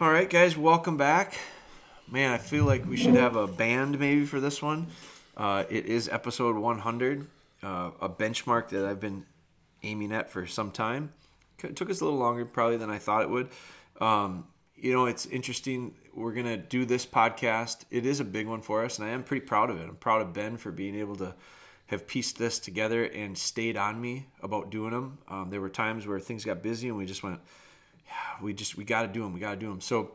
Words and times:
All 0.00 0.10
right, 0.10 0.28
guys, 0.28 0.56
welcome 0.56 0.96
back. 0.96 1.38
Man, 2.10 2.32
I 2.32 2.38
feel 2.38 2.64
like 2.64 2.84
we 2.84 2.96
should 2.96 3.14
have 3.14 3.36
a 3.36 3.46
band 3.46 3.96
maybe 4.00 4.26
for 4.26 4.40
this 4.40 4.60
one. 4.60 4.88
Uh, 5.36 5.62
it 5.70 5.86
is 5.86 6.08
episode 6.08 6.56
100, 6.56 7.28
uh, 7.62 7.90
a 8.00 8.08
benchmark 8.08 8.70
that 8.70 8.84
I've 8.84 8.98
been 8.98 9.24
aiming 9.84 10.12
at 10.12 10.30
for 10.30 10.48
some 10.48 10.72
time. 10.72 11.12
It 11.62 11.76
took 11.76 11.90
us 11.90 12.00
a 12.00 12.04
little 12.04 12.18
longer 12.18 12.44
probably 12.44 12.76
than 12.76 12.90
I 12.90 12.98
thought 12.98 13.22
it 13.22 13.30
would. 13.30 13.50
Um, 14.00 14.48
you 14.74 14.92
know, 14.92 15.06
it's 15.06 15.26
interesting. 15.26 15.94
We're 16.12 16.32
going 16.34 16.46
to 16.46 16.56
do 16.56 16.84
this 16.84 17.06
podcast. 17.06 17.84
It 17.92 18.04
is 18.04 18.18
a 18.18 18.24
big 18.24 18.48
one 18.48 18.62
for 18.62 18.84
us, 18.84 18.98
and 18.98 19.06
I 19.06 19.12
am 19.12 19.22
pretty 19.22 19.46
proud 19.46 19.70
of 19.70 19.80
it. 19.80 19.88
I'm 19.88 19.94
proud 19.94 20.22
of 20.22 20.32
Ben 20.32 20.56
for 20.56 20.72
being 20.72 20.96
able 20.96 21.14
to 21.16 21.36
have 21.86 22.08
pieced 22.08 22.36
this 22.36 22.58
together 22.58 23.04
and 23.04 23.38
stayed 23.38 23.76
on 23.76 24.00
me 24.00 24.26
about 24.42 24.70
doing 24.70 24.90
them. 24.90 25.18
Um, 25.28 25.50
there 25.50 25.60
were 25.60 25.68
times 25.68 26.04
where 26.04 26.18
things 26.18 26.44
got 26.44 26.64
busy 26.64 26.88
and 26.88 26.96
we 26.96 27.06
just 27.06 27.22
went, 27.22 27.38
we 28.42 28.52
just, 28.52 28.76
we 28.76 28.84
got 28.84 29.02
to 29.02 29.08
do 29.08 29.22
them. 29.22 29.32
We 29.32 29.40
got 29.40 29.52
to 29.52 29.56
do 29.56 29.68
them. 29.68 29.80
So 29.80 30.12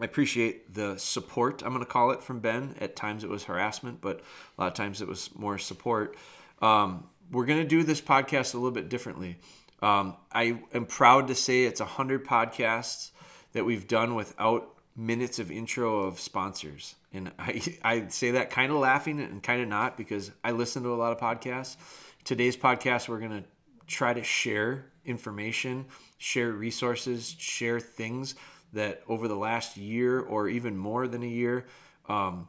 I 0.00 0.04
appreciate 0.04 0.74
the 0.74 0.96
support, 0.96 1.62
I'm 1.62 1.70
going 1.70 1.84
to 1.84 1.90
call 1.90 2.10
it, 2.10 2.22
from 2.22 2.40
Ben. 2.40 2.74
At 2.80 2.96
times 2.96 3.22
it 3.22 3.30
was 3.30 3.44
harassment, 3.44 4.00
but 4.00 4.20
a 4.56 4.60
lot 4.60 4.68
of 4.68 4.74
times 4.74 5.02
it 5.02 5.08
was 5.08 5.30
more 5.34 5.58
support. 5.58 6.16
Um, 6.62 7.08
we're 7.30 7.46
going 7.46 7.60
to 7.60 7.68
do 7.68 7.82
this 7.82 8.00
podcast 8.00 8.54
a 8.54 8.56
little 8.56 8.70
bit 8.70 8.88
differently. 8.88 9.36
Um, 9.82 10.16
I 10.32 10.60
am 10.74 10.86
proud 10.86 11.28
to 11.28 11.34
say 11.34 11.64
it's 11.64 11.80
100 11.80 12.24
podcasts 12.24 13.10
that 13.52 13.64
we've 13.64 13.86
done 13.86 14.14
without 14.14 14.74
minutes 14.96 15.38
of 15.38 15.50
intro 15.50 16.00
of 16.00 16.20
sponsors. 16.20 16.94
And 17.12 17.32
I, 17.38 17.62
I 17.82 18.08
say 18.08 18.32
that 18.32 18.50
kind 18.50 18.72
of 18.72 18.78
laughing 18.78 19.20
and 19.20 19.42
kind 19.42 19.62
of 19.62 19.68
not 19.68 19.96
because 19.96 20.30
I 20.44 20.52
listen 20.52 20.82
to 20.82 20.92
a 20.92 20.96
lot 20.96 21.12
of 21.12 21.18
podcasts. 21.18 21.76
Today's 22.24 22.56
podcast, 22.56 23.08
we're 23.08 23.20
going 23.20 23.42
to 23.42 23.44
try 23.86 24.12
to 24.12 24.22
share 24.22 24.86
information, 25.04 25.86
share 26.20 26.52
resources, 26.52 27.34
share 27.38 27.80
things 27.80 28.34
that 28.74 29.02
over 29.08 29.26
the 29.26 29.34
last 29.34 29.78
year 29.78 30.20
or 30.20 30.48
even 30.48 30.76
more 30.76 31.08
than 31.08 31.22
a 31.22 31.26
year 31.26 31.64
um, 32.10 32.46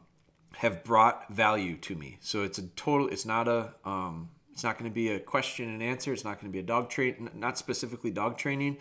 have 0.54 0.84
brought 0.84 1.32
value 1.32 1.76
to 1.78 1.96
me. 1.96 2.18
So 2.20 2.42
it's 2.42 2.58
a 2.58 2.66
total, 2.76 3.08
it's 3.08 3.24
not 3.24 3.48
a, 3.48 3.72
um, 3.86 4.28
it's 4.52 4.62
not 4.62 4.78
going 4.78 4.90
to 4.90 4.94
be 4.94 5.08
a 5.08 5.18
question 5.18 5.70
and 5.70 5.82
answer. 5.82 6.12
It's 6.12 6.22
not 6.22 6.38
going 6.38 6.52
to 6.52 6.52
be 6.52 6.58
a 6.58 6.62
dog 6.62 6.90
train, 6.90 7.30
not 7.34 7.56
specifically 7.56 8.10
dog 8.10 8.36
training. 8.36 8.76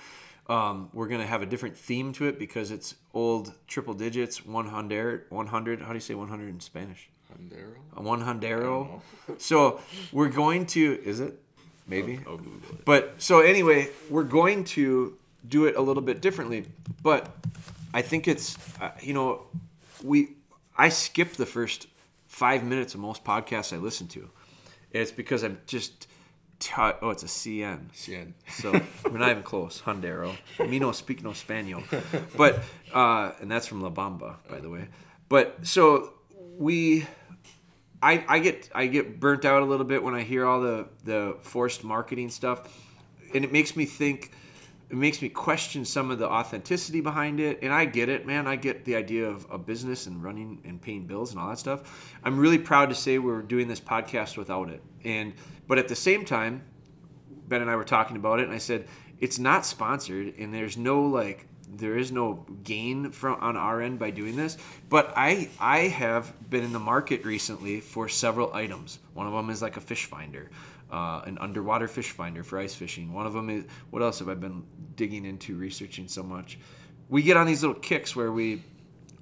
Um, 0.48 0.90
we're 0.92 1.08
going 1.08 1.22
to 1.22 1.28
have 1.28 1.42
a 1.42 1.46
different 1.46 1.78
theme 1.78 2.12
to 2.14 2.26
it 2.26 2.38
because 2.38 2.70
it's 2.70 2.96
old 3.14 3.54
triple 3.68 3.94
digits, 3.94 4.46
100, 4.46 5.26
100. 5.30 5.82
How 5.82 5.88
do 5.88 5.94
you 5.94 6.00
say 6.02 6.16
100 6.16 6.50
in 6.50 6.60
Spanish? 6.60 7.10
Hundero? 7.32 7.76
A 7.96 8.02
one 8.02 8.22
hundero. 8.22 9.00
so 9.38 9.80
we're 10.12 10.28
going 10.28 10.66
to, 10.68 11.02
is 11.06 11.22
it? 11.22 11.40
Maybe. 11.88 12.20
I'll, 12.26 12.34
I'll. 12.34 12.42
But 12.86 13.16
so 13.18 13.42
anyway, 13.42 13.90
we're 14.10 14.24
going 14.24 14.64
to 14.66 15.18
do 15.48 15.66
it 15.66 15.76
a 15.76 15.82
little 15.82 16.04
bit 16.04 16.22
differently. 16.22 16.66
But 17.02 17.30
I 17.94 18.02
think 18.02 18.28
it's, 18.28 18.58
uh, 18.80 18.92
you 19.02 19.14
know, 19.14 19.44
we, 20.04 20.30
I 20.78 20.90
skip 20.90 21.34
the 21.34 21.46
first 21.46 21.88
five 22.28 22.64
minutes 22.64 22.94
of 22.94 23.00
most 23.00 23.24
podcasts 23.24 23.74
I 23.74 23.78
listen 23.78 24.08
to. 24.10 24.20
And 24.20 25.02
it's 25.02 25.12
because 25.12 25.44
I'm 25.44 25.60
just, 25.68 26.08
t- 26.60 26.74
oh, 26.78 27.10
it's 27.10 27.24
a 27.24 27.28
CN. 27.28 27.90
Cien. 27.94 28.34
So 28.50 28.72
we're 29.10 29.18
not 29.18 29.30
even 29.30 29.44
close. 29.44 29.82
Hondero. 29.82 30.36
Me 30.60 30.80
no 30.80 30.92
speak 30.92 31.24
no 31.24 31.34
Spaniel. 31.34 31.84
But 32.38 32.62
uh, 32.94 33.32
and 33.42 33.50
that's 33.50 33.68
from 33.68 33.82
La 33.82 33.90
Bamba, 33.90 34.36
by 34.50 34.60
the 34.60 34.70
way. 34.70 34.88
But 35.30 35.66
so 35.66 36.14
we 36.58 37.06
I, 38.02 38.24
I 38.28 38.40
get 38.40 38.70
I 38.74 38.88
get 38.88 39.20
burnt 39.20 39.46
out 39.46 39.62
a 39.62 39.66
little 39.66 39.86
bit 39.86 40.02
when 40.02 40.16
I 40.16 40.24
hear 40.24 40.46
all 40.46 40.62
the, 40.62 40.88
the 41.04 41.38
forced 41.42 41.84
marketing 41.84 42.30
stuff. 42.30 42.76
And 43.34 43.46
it 43.46 43.52
makes 43.52 43.76
me 43.76 43.86
think 43.86 44.32
it 44.90 44.98
makes 44.98 45.22
me 45.22 45.30
question 45.30 45.86
some 45.86 46.12
of 46.12 46.20
the 46.20 46.30
authenticity 46.30 47.00
behind 47.00 47.40
it. 47.40 47.60
And 47.62 47.72
I 47.72 47.86
get 47.86 48.10
it, 48.10 48.26
man. 48.26 48.48
I 48.48 48.58
get 48.58 48.84
the 48.84 48.96
idea 48.96 49.26
of 49.26 49.46
a 49.50 49.58
business 49.58 50.08
and 50.08 50.22
running 50.22 50.60
and 50.66 50.82
paying 50.82 51.06
bills 51.06 51.32
and 51.32 51.40
all 51.40 51.50
that 51.50 51.60
stuff. 51.60 52.14
I'm 52.24 52.38
really 52.38 52.58
proud 52.58 52.90
to 52.90 52.96
say 52.96 53.18
we're 53.18 53.42
doing 53.42 53.68
this 53.68 53.80
podcast 53.80 54.36
without 54.36 54.70
it. 54.70 54.82
And 55.06 55.34
but 55.68 55.78
at 55.78 55.88
the 55.88 55.96
same 55.96 56.26
time, 56.26 56.64
Ben 57.48 57.62
and 57.62 57.70
I 57.70 57.76
were 57.76 57.86
talking 57.86 58.18
about 58.18 58.40
it, 58.40 58.46
and 58.46 58.54
I 58.54 58.58
said 58.58 58.88
it's 59.20 59.40
not 59.40 59.66
sponsored, 59.66 60.34
and 60.38 60.54
there's 60.54 60.76
no 60.76 61.04
like 61.04 61.46
there 61.74 61.98
is 61.98 62.12
no 62.12 62.46
gain 62.64 63.12
from 63.12 63.40
on 63.40 63.56
our 63.56 63.82
end 63.82 64.00
by 64.00 64.12
doing 64.12 64.36
this. 64.36 64.58
But 64.90 65.14
I 65.16 65.50
I 65.60 65.80
have 65.88 66.34
been 66.50 66.64
in 66.64 66.74
the 66.74 66.80
market 66.80 67.26
recently 67.26 67.80
for 67.80 68.10
several 68.10 68.54
items. 68.54 69.00
One 69.14 69.28
of 69.28 69.34
them 69.34 69.50
is 69.50 69.62
like 69.62 69.78
a 69.78 69.82
fish 69.82 70.06
finder, 70.06 70.50
uh, 70.92 71.22
an 71.26 71.38
underwater 71.40 71.88
fish 71.88 72.12
finder 72.12 72.44
for 72.44 72.60
ice 72.60 72.76
fishing. 72.76 73.14
One 73.14 73.26
of 73.26 73.34
them 73.34 73.50
is 73.50 73.66
what 73.90 74.02
else 74.02 74.20
have 74.20 74.30
I 74.30 74.34
been 74.36 74.64
digging 74.96 75.26
into 75.26 75.56
researching 75.56 76.08
so 76.08 76.24
much? 76.24 76.60
We 77.10 77.22
get 77.22 77.38
on 77.38 77.48
these 77.48 77.64
little 77.64 77.80
kicks 77.80 78.16
where 78.16 78.32
we 78.32 78.64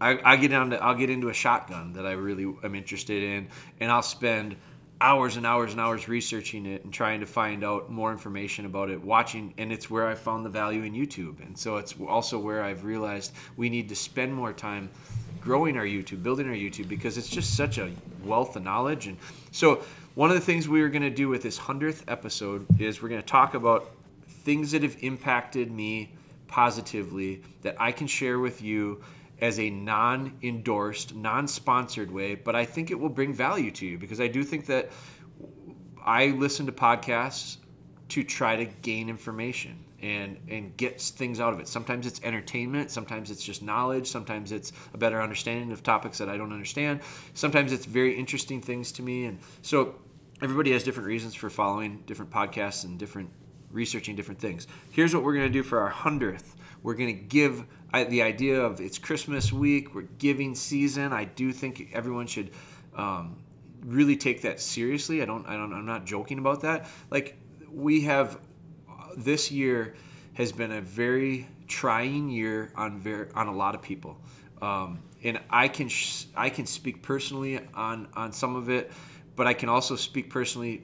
I, 0.01 0.19
I 0.23 0.35
get 0.37 0.49
down 0.49 0.71
to 0.71 0.81
I'll 0.81 0.95
get 0.95 1.09
into 1.09 1.29
a 1.29 1.33
shotgun 1.33 1.93
that 1.93 2.05
I 2.05 2.11
really 2.11 2.51
am 2.63 2.75
interested 2.75 3.23
in, 3.23 3.49
and 3.79 3.91
I'll 3.91 4.01
spend 4.01 4.55
hours 5.01 5.37
and 5.37 5.45
hours 5.45 5.71
and 5.71 5.79
hours 5.79 6.09
researching 6.09 6.65
it 6.65 6.83
and 6.83 6.93
trying 6.93 7.21
to 7.21 7.25
find 7.25 7.63
out 7.63 7.89
more 7.89 8.11
information 8.11 8.65
about 8.65 8.89
it 8.89 9.01
watching 9.01 9.53
and 9.57 9.71
it's 9.71 9.89
where 9.89 10.07
i 10.07 10.15
found 10.15 10.45
the 10.45 10.49
value 10.49 10.83
in 10.83 10.93
youtube. 10.93 11.39
And 11.45 11.57
so 11.57 11.77
it's 11.77 11.95
also 12.07 12.37
where 12.37 12.63
i've 12.63 12.83
realized 12.83 13.31
we 13.55 13.69
need 13.69 13.87
to 13.89 13.95
spend 13.95 14.33
more 14.33 14.51
time 14.51 14.89
growing 15.39 15.77
our 15.77 15.85
youtube 15.85 16.21
building 16.21 16.47
our 16.47 16.53
youtube 16.53 16.89
because 16.89 17.17
it's 17.17 17.29
just 17.29 17.55
such 17.55 17.77
a 17.77 17.91
wealth 18.23 18.55
of 18.57 18.63
knowledge. 18.63 19.07
And 19.07 19.17
so 19.51 19.83
one 20.15 20.29
of 20.29 20.35
the 20.35 20.41
things 20.41 20.67
we 20.67 20.81
are 20.81 20.89
going 20.89 21.03
to 21.03 21.09
do 21.09 21.29
with 21.29 21.43
this 21.43 21.57
100th 21.57 22.03
episode 22.09 22.65
is 22.77 23.01
we're 23.01 23.09
going 23.09 23.21
to 23.21 23.27
talk 23.27 23.53
about 23.53 23.91
things 24.27 24.71
that 24.71 24.83
have 24.83 24.97
impacted 25.01 25.71
me 25.71 26.11
positively 26.47 27.41
that 27.61 27.75
i 27.79 27.91
can 27.91 28.07
share 28.07 28.39
with 28.39 28.61
you 28.61 28.99
as 29.41 29.59
a 29.59 29.69
non 29.69 30.37
endorsed, 30.41 31.15
non 31.15 31.47
sponsored 31.47 32.11
way, 32.11 32.35
but 32.35 32.55
I 32.55 32.65
think 32.65 32.91
it 32.91 32.99
will 32.99 33.09
bring 33.09 33.33
value 33.33 33.71
to 33.71 33.85
you 33.85 33.97
because 33.97 34.19
I 34.19 34.27
do 34.27 34.43
think 34.43 34.65
that 34.67 34.89
I 36.03 36.27
listen 36.27 36.65
to 36.65 36.71
podcasts 36.71 37.57
to 38.09 38.23
try 38.23 38.55
to 38.55 38.65
gain 38.65 39.09
information 39.09 39.85
and 40.01 40.37
and 40.47 40.75
get 40.77 41.01
things 41.01 41.39
out 41.39 41.53
of 41.53 41.59
it. 41.59 41.67
Sometimes 41.67 42.07
it's 42.07 42.21
entertainment, 42.23 42.91
sometimes 42.91 43.31
it's 43.31 43.43
just 43.43 43.61
knowledge, 43.61 44.07
sometimes 44.07 44.51
it's 44.51 44.71
a 44.93 44.97
better 44.97 45.21
understanding 45.21 45.71
of 45.71 45.83
topics 45.83 46.17
that 46.17 46.29
I 46.29 46.37
don't 46.37 46.53
understand. 46.53 47.01
Sometimes 47.33 47.71
it's 47.71 47.85
very 47.85 48.17
interesting 48.17 48.61
things 48.61 48.91
to 48.93 49.01
me 49.01 49.25
and 49.25 49.39
so 49.61 49.95
everybody 50.41 50.71
has 50.71 50.83
different 50.83 51.07
reasons 51.07 51.35
for 51.35 51.49
following 51.49 52.01
different 52.05 52.31
podcasts 52.31 52.85
and 52.85 52.97
different 52.97 53.29
researching 53.71 54.15
different 54.15 54.39
things. 54.39 54.67
Here's 54.91 55.13
what 55.13 55.23
we're 55.23 55.35
going 55.35 55.47
to 55.47 55.53
do 55.53 55.63
for 55.63 55.79
our 55.79 55.91
100th. 55.91 56.55
We're 56.81 56.95
going 56.95 57.15
to 57.15 57.21
give 57.21 57.65
I, 57.91 58.03
the 58.03 58.21
idea 58.21 58.61
of 58.61 58.79
it's 58.79 58.97
Christmas 58.97 59.51
week, 59.51 59.95
we're 59.95 60.03
giving 60.17 60.55
season. 60.55 61.11
I 61.13 61.25
do 61.25 61.51
think 61.51 61.89
everyone 61.93 62.27
should 62.27 62.51
um, 62.95 63.37
really 63.83 64.15
take 64.15 64.41
that 64.43 64.59
seriously. 64.59 65.21
I 65.21 65.25
don't, 65.25 65.47
I 65.47 65.55
don't, 65.55 65.73
I'm 65.73 65.85
not 65.85 66.05
joking 66.05 66.39
about 66.39 66.61
that. 66.61 66.87
Like 67.09 67.37
we 67.71 68.01
have 68.01 68.39
this 69.17 69.51
year 69.51 69.95
has 70.33 70.51
been 70.51 70.71
a 70.71 70.81
very 70.81 71.47
trying 71.67 72.29
year 72.29 72.71
on 72.75 72.99
very 72.99 73.27
on 73.35 73.47
a 73.47 73.53
lot 73.53 73.75
of 73.75 73.81
people, 73.81 74.17
um, 74.61 74.99
and 75.23 75.39
I 75.49 75.67
can 75.67 75.89
sh- 75.89 76.25
I 76.35 76.49
can 76.49 76.65
speak 76.65 77.01
personally 77.01 77.59
on 77.73 78.07
on 78.13 78.31
some 78.31 78.55
of 78.55 78.69
it, 78.69 78.91
but 79.35 79.47
I 79.47 79.53
can 79.53 79.69
also 79.69 79.95
speak 79.95 80.29
personally 80.29 80.83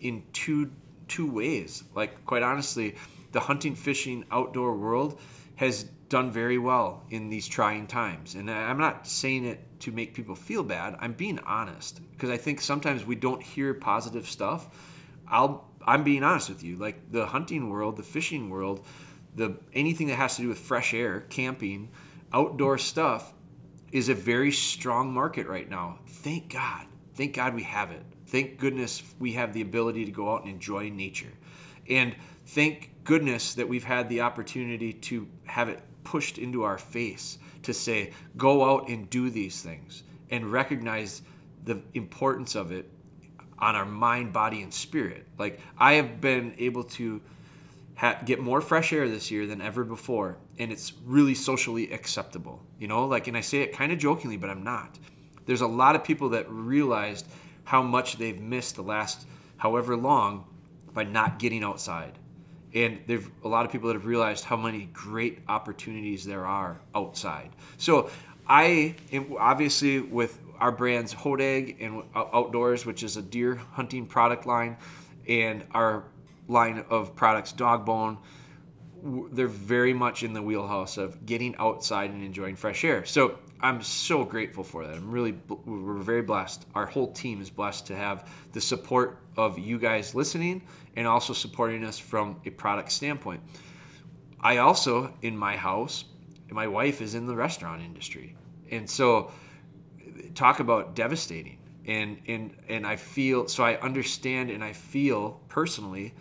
in 0.00 0.22
two 0.32 0.70
two 1.08 1.30
ways. 1.30 1.84
Like 1.94 2.24
quite 2.24 2.42
honestly, 2.42 2.96
the 3.32 3.40
hunting, 3.40 3.74
fishing, 3.74 4.24
outdoor 4.30 4.76
world 4.76 5.20
has 5.56 5.86
done 6.10 6.30
very 6.30 6.58
well 6.58 7.04
in 7.08 7.30
these 7.30 7.48
trying 7.48 7.86
times. 7.86 8.34
And 8.34 8.50
I'm 8.50 8.78
not 8.78 9.06
saying 9.06 9.46
it 9.46 9.80
to 9.80 9.92
make 9.92 10.12
people 10.12 10.34
feel 10.34 10.62
bad. 10.62 10.96
I'm 10.98 11.14
being 11.14 11.38
honest 11.38 12.00
because 12.12 12.28
I 12.28 12.36
think 12.36 12.60
sometimes 12.60 13.06
we 13.06 13.14
don't 13.14 13.42
hear 13.42 13.72
positive 13.72 14.26
stuff. 14.26 14.68
I'll 15.26 15.70
I'm 15.86 16.04
being 16.04 16.22
honest 16.22 16.50
with 16.50 16.62
you. 16.62 16.76
Like 16.76 17.10
the 17.10 17.26
hunting 17.26 17.70
world, 17.70 17.96
the 17.96 18.02
fishing 18.02 18.50
world, 18.50 18.84
the 19.34 19.56
anything 19.72 20.08
that 20.08 20.16
has 20.16 20.36
to 20.36 20.42
do 20.42 20.48
with 20.48 20.58
fresh 20.58 20.92
air, 20.92 21.20
camping, 21.20 21.88
outdoor 22.32 22.76
stuff 22.76 23.32
is 23.92 24.08
a 24.08 24.14
very 24.14 24.52
strong 24.52 25.14
market 25.14 25.46
right 25.46 25.70
now. 25.70 26.00
Thank 26.06 26.52
God. 26.52 26.86
Thank 27.14 27.34
God 27.34 27.54
we 27.54 27.62
have 27.62 27.92
it. 27.92 28.02
Thank 28.26 28.58
goodness 28.58 29.02
we 29.18 29.32
have 29.32 29.52
the 29.52 29.62
ability 29.62 30.04
to 30.04 30.10
go 30.10 30.32
out 30.32 30.42
and 30.42 30.50
enjoy 30.50 30.90
nature. 30.90 31.32
And 31.88 32.14
thank 32.46 32.90
goodness 33.04 33.54
that 33.54 33.68
we've 33.68 33.84
had 33.84 34.08
the 34.08 34.20
opportunity 34.20 34.92
to 34.92 35.28
have 35.44 35.68
it 35.68 35.80
pushed 36.04 36.38
into 36.38 36.62
our 36.62 36.78
face 36.78 37.38
to 37.62 37.74
say, 37.74 38.12
go 38.36 38.64
out 38.64 38.88
and 38.88 39.08
do 39.10 39.30
these 39.30 39.60
things 39.60 40.02
and 40.30 40.50
recognize 40.50 41.22
the 41.64 41.80
importance 41.94 42.54
of 42.54 42.72
it 42.72 42.90
on 43.58 43.76
our 43.76 43.84
mind, 43.84 44.32
body, 44.32 44.62
and 44.62 44.72
spirit. 44.72 45.26
Like, 45.38 45.60
I 45.78 45.94
have 45.94 46.20
been 46.20 46.54
able 46.58 46.84
to 46.84 47.20
ha- 47.96 48.20
get 48.24 48.40
more 48.40 48.60
fresh 48.60 48.92
air 48.92 49.08
this 49.08 49.30
year 49.30 49.46
than 49.46 49.60
ever 49.60 49.84
before, 49.84 50.38
and 50.58 50.72
it's 50.72 50.92
really 51.04 51.34
socially 51.34 51.92
acceptable. 51.92 52.62
You 52.78 52.88
know, 52.88 53.04
like, 53.06 53.28
and 53.28 53.36
I 53.36 53.42
say 53.42 53.60
it 53.60 53.72
kind 53.72 53.92
of 53.92 53.98
jokingly, 53.98 54.38
but 54.38 54.48
I'm 54.48 54.64
not. 54.64 54.98
There's 55.44 55.60
a 55.60 55.66
lot 55.66 55.96
of 55.96 56.04
people 56.04 56.30
that 56.30 56.50
realized 56.50 57.26
how 57.64 57.82
much 57.82 58.16
they've 58.16 58.40
missed 58.40 58.76
the 58.76 58.82
last 58.82 59.26
however 59.58 59.96
long 59.96 60.46
by 60.94 61.04
not 61.04 61.38
getting 61.38 61.62
outside 61.62 62.18
and 62.74 63.00
there's 63.06 63.24
a 63.44 63.48
lot 63.48 63.66
of 63.66 63.72
people 63.72 63.88
that 63.88 63.94
have 63.94 64.06
realized 64.06 64.44
how 64.44 64.56
many 64.56 64.88
great 64.92 65.40
opportunities 65.48 66.24
there 66.24 66.46
are 66.46 66.80
outside. 66.94 67.50
So 67.78 68.10
I 68.46 68.96
obviously 69.38 70.00
with 70.00 70.38
our 70.58 70.72
brands 70.72 71.14
Hodag 71.14 71.76
and 71.80 72.02
Outdoors, 72.14 72.84
which 72.84 73.02
is 73.02 73.16
a 73.16 73.22
deer 73.22 73.56
hunting 73.72 74.06
product 74.06 74.46
line, 74.46 74.76
and 75.26 75.64
our 75.72 76.04
line 76.48 76.84
of 76.90 77.16
products 77.16 77.52
Dog 77.52 77.86
Bone, 77.86 78.18
they're 79.32 79.46
very 79.46 79.94
much 79.94 80.22
in 80.22 80.34
the 80.34 80.42
wheelhouse 80.42 80.96
of 80.96 81.24
getting 81.24 81.54
outside 81.56 82.10
and 82.10 82.22
enjoying 82.22 82.56
fresh 82.56 82.84
air. 82.84 83.04
So 83.04 83.38
I'm 83.62 83.82
so 83.82 84.24
grateful 84.24 84.64
for 84.64 84.86
that. 84.86 84.96
I'm 84.96 85.10
really, 85.10 85.32
we're 85.48 85.94
very 85.94 86.22
blessed. 86.22 86.66
Our 86.74 86.86
whole 86.86 87.12
team 87.12 87.42
is 87.42 87.50
blessed 87.50 87.86
to 87.88 87.96
have 87.96 88.30
the 88.52 88.60
support 88.60 89.18
of 89.36 89.58
you 89.58 89.78
guys 89.78 90.14
listening 90.14 90.62
and 90.96 91.06
also 91.06 91.32
supporting 91.32 91.84
us 91.84 91.98
from 91.98 92.40
a 92.46 92.50
product 92.50 92.90
standpoint. 92.90 93.42
I 94.40 94.58
also, 94.58 95.14
in 95.20 95.36
my 95.36 95.56
house, 95.56 96.04
my 96.50 96.66
wife 96.66 97.02
is 97.02 97.14
in 97.14 97.26
the 97.26 97.36
restaurant 97.36 97.82
industry. 97.82 98.34
And 98.70 98.88
so, 98.88 99.30
talk 100.34 100.60
about 100.60 100.94
devastating. 100.94 101.58
And, 101.86 102.18
and, 102.26 102.56
and 102.68 102.86
I 102.86 102.96
feel, 102.96 103.48
so 103.48 103.64
I 103.64 103.76
understand 103.80 104.50
and 104.50 104.64
I 104.64 104.72
feel 104.72 105.40
personally, 105.48 106.14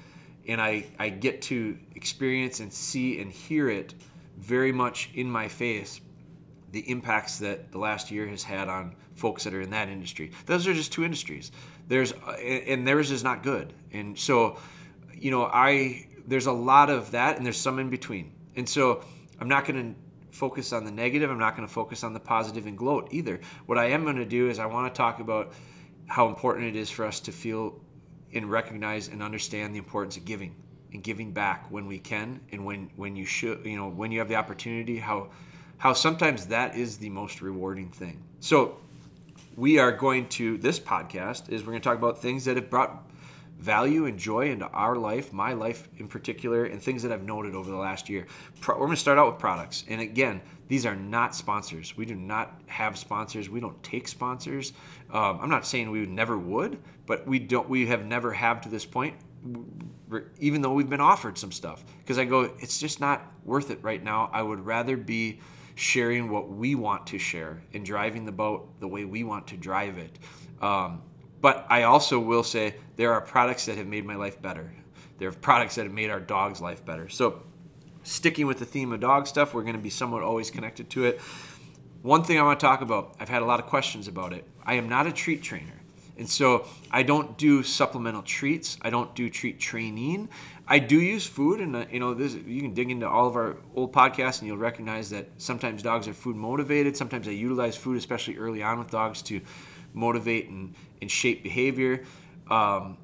and 0.47 0.59
I, 0.59 0.87
I 0.97 1.09
get 1.09 1.41
to 1.43 1.77
experience 1.95 2.59
and 2.59 2.73
see 2.73 3.21
and 3.21 3.31
hear 3.31 3.69
it 3.69 3.93
very 4.37 4.71
much 4.71 5.09
in 5.13 5.29
my 5.29 5.47
face 5.47 6.01
the 6.71 6.89
impacts 6.89 7.39
that 7.39 7.71
the 7.71 7.77
last 7.77 8.11
year 8.11 8.27
has 8.27 8.43
had 8.43 8.67
on 8.67 8.95
folks 9.15 9.43
that 9.43 9.53
are 9.53 9.61
in 9.61 9.71
that 9.71 9.89
industry. 9.89 10.31
Those 10.45 10.67
are 10.67 10.73
just 10.73 10.91
two 10.91 11.03
industries. 11.03 11.51
There's 11.87 12.13
and 12.41 12.87
theirs 12.87 13.11
is 13.11 13.23
not 13.23 13.43
good. 13.43 13.73
And 13.91 14.17
so, 14.17 14.59
you 15.13 15.31
know, 15.31 15.45
I 15.45 16.07
there's 16.27 16.45
a 16.45 16.51
lot 16.51 16.89
of 16.89 17.11
that 17.11 17.37
and 17.37 17.45
there's 17.45 17.57
some 17.57 17.79
in 17.79 17.89
between. 17.89 18.31
And 18.55 18.67
so, 18.67 19.03
I'm 19.39 19.47
not 19.47 19.65
going 19.65 19.93
to 19.93 19.99
focus 20.37 20.73
on 20.73 20.85
the 20.85 20.91
negative. 20.91 21.29
I'm 21.29 21.39
not 21.39 21.55
going 21.55 21.67
to 21.67 21.73
focus 21.73 22.03
on 22.03 22.13
the 22.13 22.19
positive 22.19 22.65
and 22.65 22.77
gloat 22.77 23.09
either. 23.11 23.39
What 23.65 23.77
I 23.77 23.85
am 23.87 24.03
going 24.03 24.17
to 24.17 24.25
do 24.25 24.49
is 24.49 24.59
I 24.59 24.65
want 24.65 24.93
to 24.93 24.97
talk 24.97 25.19
about 25.19 25.53
how 26.07 26.27
important 26.27 26.65
it 26.67 26.75
is 26.75 26.89
for 26.89 27.05
us 27.05 27.19
to 27.21 27.31
feel 27.31 27.79
and 28.33 28.49
recognize 28.49 29.07
and 29.07 29.23
understand 29.23 29.73
the 29.73 29.79
importance 29.79 30.17
of 30.17 30.25
giving 30.25 30.55
and 30.91 31.03
giving 31.03 31.31
back 31.31 31.69
when 31.71 31.87
we 31.87 31.99
can 31.99 32.41
and 32.51 32.65
when 32.65 32.89
when 32.95 33.15
you 33.15 33.25
should, 33.25 33.65
you 33.65 33.77
know, 33.77 33.89
when 33.89 34.11
you 34.11 34.19
have 34.19 34.27
the 34.27 34.35
opportunity 34.35 34.97
how 34.97 35.29
how 35.79 35.93
sometimes 35.93 36.47
that 36.47 36.75
is 36.77 36.97
the 36.97 37.09
most 37.09 37.41
rewarding 37.41 37.89
thing. 37.89 38.21
So, 38.39 38.77
we 39.55 39.77
are 39.79 39.91
going 39.91 40.29
to, 40.29 40.57
this 40.57 40.79
podcast 40.79 41.49
is 41.49 41.63
we're 41.63 41.71
going 41.71 41.81
to 41.81 41.89
talk 41.89 41.97
about 41.97 42.21
things 42.21 42.45
that 42.45 42.55
have 42.55 42.69
brought 42.69 43.09
value 43.57 44.05
and 44.05 44.17
joy 44.17 44.49
into 44.51 44.65
our 44.67 44.95
life, 44.95 45.33
my 45.33 45.51
life 45.51 45.89
in 45.97 46.07
particular, 46.07 46.63
and 46.65 46.81
things 46.81 47.03
that 47.03 47.11
I've 47.11 47.23
noted 47.23 47.55
over 47.55 47.69
the 47.69 47.77
last 47.77 48.07
year. 48.09 48.25
We're 48.65 48.75
going 48.75 48.91
to 48.91 48.95
start 48.95 49.17
out 49.17 49.29
with 49.31 49.39
products. 49.39 49.83
And 49.89 49.99
again, 49.99 50.41
these 50.69 50.85
are 50.85 50.95
not 50.95 51.35
sponsors. 51.35 51.97
We 51.97 52.05
do 52.05 52.15
not 52.15 52.61
have 52.67 52.97
sponsors. 52.97 53.49
We 53.49 53.59
don't 53.59 53.81
take 53.83 54.07
sponsors. 54.07 54.71
Um, 55.11 55.39
I'm 55.41 55.49
not 55.49 55.67
saying 55.67 55.91
we 55.91 56.05
never 56.05 56.37
would, 56.37 56.79
but 57.05 57.27
we 57.27 57.39
don't. 57.39 57.67
We 57.67 57.87
have 57.87 58.05
never 58.05 58.31
have 58.31 58.61
to 58.61 58.69
this 58.69 58.85
point, 58.85 59.15
even 60.39 60.61
though 60.61 60.73
we've 60.73 60.89
been 60.89 61.01
offered 61.01 61.37
some 61.37 61.51
stuff. 61.51 61.83
Because 61.99 62.17
I 62.17 62.25
go, 62.25 62.53
it's 62.59 62.79
just 62.79 63.01
not 63.01 63.25
worth 63.43 63.71
it 63.71 63.79
right 63.81 64.01
now. 64.01 64.29
I 64.31 64.41
would 64.41 64.65
rather 64.65 64.95
be 64.95 65.39
sharing 65.79 66.29
what 66.29 66.49
we 66.49 66.75
want 66.75 67.07
to 67.07 67.17
share 67.17 67.61
and 67.73 67.85
driving 67.85 68.25
the 68.25 68.31
boat 68.31 68.67
the 68.81 68.87
way 68.87 69.05
we 69.05 69.23
want 69.23 69.47
to 69.47 69.55
drive 69.55 69.97
it. 69.97 70.19
Um, 70.61 71.01
but 71.39 71.65
I 71.69 71.83
also 71.83 72.19
will 72.19 72.43
say 72.43 72.75
there 72.97 73.13
are 73.13 73.21
products 73.21 73.65
that 73.67 73.77
have 73.77 73.87
made 73.87 74.03
my 74.05 74.15
life 74.15 74.41
better. 74.41 74.73
There 75.19 75.29
are 75.29 75.31
products 75.31 75.75
that 75.75 75.83
have 75.83 75.93
made 75.93 76.09
our 76.09 76.19
dog's 76.19 76.59
life 76.59 76.85
better. 76.85 77.07
So, 77.07 77.43
sticking 78.03 78.45
with 78.45 78.59
the 78.59 78.65
theme 78.65 78.91
of 78.91 78.99
dog 78.99 79.25
stuff, 79.25 79.53
we're 79.53 79.63
going 79.63 79.75
to 79.75 79.81
be 79.81 79.89
somewhat 79.89 80.21
always 80.21 80.51
connected 80.51 80.89
to 80.91 81.05
it. 81.05 81.21
One 82.01 82.23
thing 82.23 82.37
I 82.37 82.43
want 82.43 82.59
to 82.59 82.65
talk 82.65 82.81
about, 82.81 83.15
I've 83.19 83.29
had 83.29 83.41
a 83.41 83.45
lot 83.45 83.61
of 83.61 83.65
questions 83.65 84.09
about 84.09 84.33
it. 84.33 84.45
I 84.65 84.73
am 84.73 84.89
not 84.89 85.07
a 85.07 85.13
treat 85.13 85.41
trainer. 85.41 85.79
And 86.17 86.29
so 86.29 86.67
I 86.91 87.03
don't 87.03 87.37
do 87.37 87.63
supplemental 87.63 88.23
treats. 88.23 88.77
I 88.81 88.89
don't 88.89 89.15
do 89.15 89.29
treat 89.29 89.61
training. 89.61 90.27
I 90.71 90.77
do 90.77 91.01
use 91.01 91.25
food, 91.25 91.61
and 91.61 91.75
uh, 91.75 91.85
you 91.91 91.99
know, 91.99 92.13
this 92.13 92.35
you 92.35 92.61
can 92.61 92.75
dig 92.75 92.91
into 92.91 93.09
all 93.09 93.27
of 93.27 93.35
our 93.35 93.57
old 93.75 93.91
podcasts, 93.91 94.39
and 94.39 94.47
you'll 94.47 94.57
recognize 94.57 95.09
that 95.09 95.27
sometimes 95.39 95.81
dogs 95.81 96.07
are 96.07 96.13
food 96.13 96.35
motivated. 96.35 96.95
Sometimes 96.95 97.27
I 97.27 97.31
utilize 97.31 97.75
food, 97.75 97.97
especially 97.97 98.37
early 98.37 98.61
on 98.61 98.77
with 98.77 98.91
dogs, 98.91 99.23
to 99.23 99.41
motivate 99.93 100.47
and, 100.47 100.75
and 101.01 101.09
shape 101.09 101.41
behavior. 101.41 102.03
Um, 102.51 102.97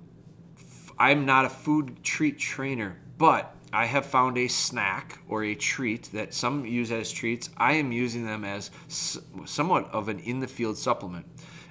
I'm 1.00 1.26
not 1.26 1.46
a 1.46 1.50
food 1.50 2.04
treat 2.04 2.38
trainer, 2.38 2.98
but 3.18 3.56
I 3.74 3.86
have 3.86 4.06
found 4.06 4.38
a 4.38 4.48
snack 4.48 5.20
or 5.28 5.44
a 5.44 5.56
treat 5.56 6.12
that 6.14 6.36
some 6.36 6.68
use 6.68 6.92
as 6.92 7.12
treats. 7.12 7.50
I 7.58 7.74
am 7.74 7.92
using 7.92 8.28
them 8.28 8.46
as 8.46 8.70
somewhat 8.88 9.92
of 9.92 10.08
an 10.08 10.20
in 10.20 10.40
the 10.40 10.48
field 10.48 10.78
supplement. 10.78 11.26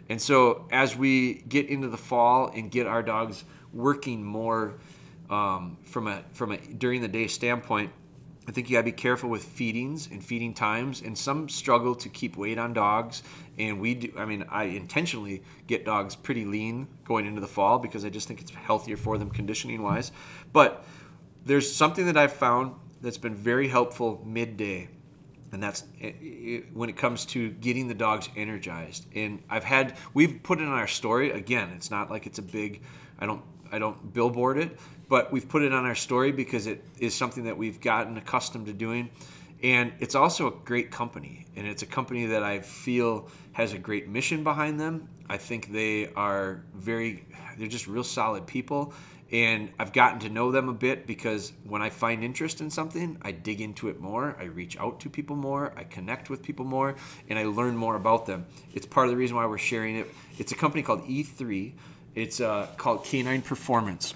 And 0.09 0.21
so, 0.21 0.67
as 0.73 0.97
we 0.97 1.35
get 1.49 1.69
into 1.69 1.89
the 1.89 1.97
fall 1.97 2.51
and 2.53 2.69
get 2.69 2.89
our 2.89 3.03
dogs 3.03 3.45
working 3.73 4.25
more 4.25 4.75
um, 5.35 5.79
from 5.85 6.07
a 6.07 6.23
from 6.33 6.53
a 6.53 6.59
during 6.59 7.03
the 7.03 7.09
day 7.09 7.27
standpoint, 7.27 7.91
I 8.47 8.53
think 8.53 8.71
you 8.71 8.77
gotta 8.77 8.85
be 8.85 8.93
careful 8.93 9.29
with 9.29 9.45
feedings 9.45 10.09
and 10.11 10.25
feeding 10.25 10.55
times. 10.55 11.03
And 11.03 11.19
some 11.19 11.49
struggle 11.49 11.95
to 11.97 12.09
keep 12.09 12.37
weight 12.37 12.59
on 12.59 12.73
dogs, 12.73 13.23
and 13.59 13.81
we 13.81 13.95
do. 13.95 14.13
I 14.17 14.25
mean, 14.27 14.45
I 14.49 14.65
intentionally 14.65 15.43
get 15.67 15.85
dogs 15.85 16.15
pretty 16.15 16.45
lean 16.45 16.87
going 17.05 17.27
into 17.27 17.41
the 17.41 17.49
fall 17.49 17.79
because 17.79 18.05
I 18.05 18.11
just 18.11 18.29
think 18.29 18.41
it's 18.41 18.53
healthier 18.53 18.97
for 18.97 19.19
them 19.19 19.31
conditioning 19.31 19.83
wise. 19.83 20.13
But 20.53 20.85
there's 21.45 21.75
something 21.75 22.07
that 22.07 22.17
I've 22.17 22.33
found 22.33 22.75
that's 23.01 23.19
been 23.19 23.35
very 23.35 23.69
helpful 23.69 24.23
midday 24.25 24.89
and 25.53 25.63
that's 25.63 25.85
eh, 26.01 26.13
eh, 26.21 26.61
when 26.73 26.89
it 26.89 26.97
comes 26.97 27.25
to 27.25 27.51
getting 27.51 27.87
the 27.87 27.95
dogs 27.95 28.29
energized 28.35 29.07
and 29.15 29.43
i've 29.51 29.63
had 29.63 29.95
we've 30.15 30.43
put 30.43 30.59
it 30.59 30.63
in 30.63 30.69
our 30.69 30.87
story 30.87 31.31
again 31.31 31.71
it's 31.77 31.91
not 31.91 32.11
like 32.11 32.27
it's 32.27 32.39
a 32.39 32.43
big 32.43 32.81
i 33.21 33.27
don't 33.27 33.43
i 33.71 33.79
don't 33.79 34.13
billboard 34.13 34.59
it 34.59 34.79
but 35.09 35.33
we've 35.33 35.49
put 35.49 35.63
it 35.63 35.73
on 35.73 35.85
our 35.85 35.95
story 35.95 36.33
because 36.33 36.67
it 36.67 36.85
is 36.99 37.15
something 37.15 37.45
that 37.45 37.57
we've 37.57 37.81
gotten 37.81 38.17
accustomed 38.17 38.67
to 38.67 38.73
doing. 38.73 39.11
And 39.63 39.93
it's 39.99 40.15
also 40.15 40.49
a 40.49 40.51
great 40.65 40.91
company, 40.91 41.47
and 41.57 41.67
it's 41.67 41.83
a 41.83 41.87
company 41.87 42.27
that 42.27 42.43
I 42.43 42.61
feel 42.61 43.29
has 43.53 43.73
a 43.73 43.79
great 43.79 44.09
mission 44.09 44.45
behind 44.45 44.79
them. 44.79 45.09
I 45.29 45.39
think 45.39 45.73
they 45.73 46.13
are 46.15 46.63
very, 46.75 47.25
they're 47.57 47.69
just 47.69 47.87
real 47.87 48.05
solid 48.05 48.47
people. 48.47 48.93
And 49.33 49.71
I've 49.79 49.93
gotten 49.93 50.21
to 50.21 50.29
know 50.29 50.53
them 50.53 50.69
a 50.69 50.75
bit 50.75 51.07
because 51.07 51.53
when 51.65 51.83
I 51.83 51.91
find 51.91 52.23
interest 52.23 52.61
in 52.61 52.71
something, 52.71 53.19
I 53.23 53.33
dig 53.33 53.61
into 53.61 53.89
it 53.89 54.01
more. 54.01 54.37
I 54.39 54.45
reach 54.45 54.79
out 54.79 55.01
to 55.01 55.11
people 55.11 55.35
more. 55.35 55.73
I 55.77 55.85
connect 55.85 56.31
with 56.31 56.43
people 56.43 56.65
more, 56.65 56.95
and 57.29 57.39
I 57.39 57.45
learn 57.45 57.77
more 57.77 57.97
about 57.97 58.27
them. 58.27 58.47
It's 58.75 58.87
part 58.87 59.07
of 59.07 59.11
the 59.11 59.17
reason 59.17 59.35
why 59.35 59.47
we're 59.47 59.59
sharing 59.59 59.97
it. 59.97 60.13
It's 60.39 60.53
a 60.53 60.55
company 60.55 60.83
called 60.83 61.07
E3. 61.09 61.73
It's 62.15 62.41
uh, 62.41 62.69
called 62.77 63.05
Canine 63.05 63.43
Performance. 63.43 64.15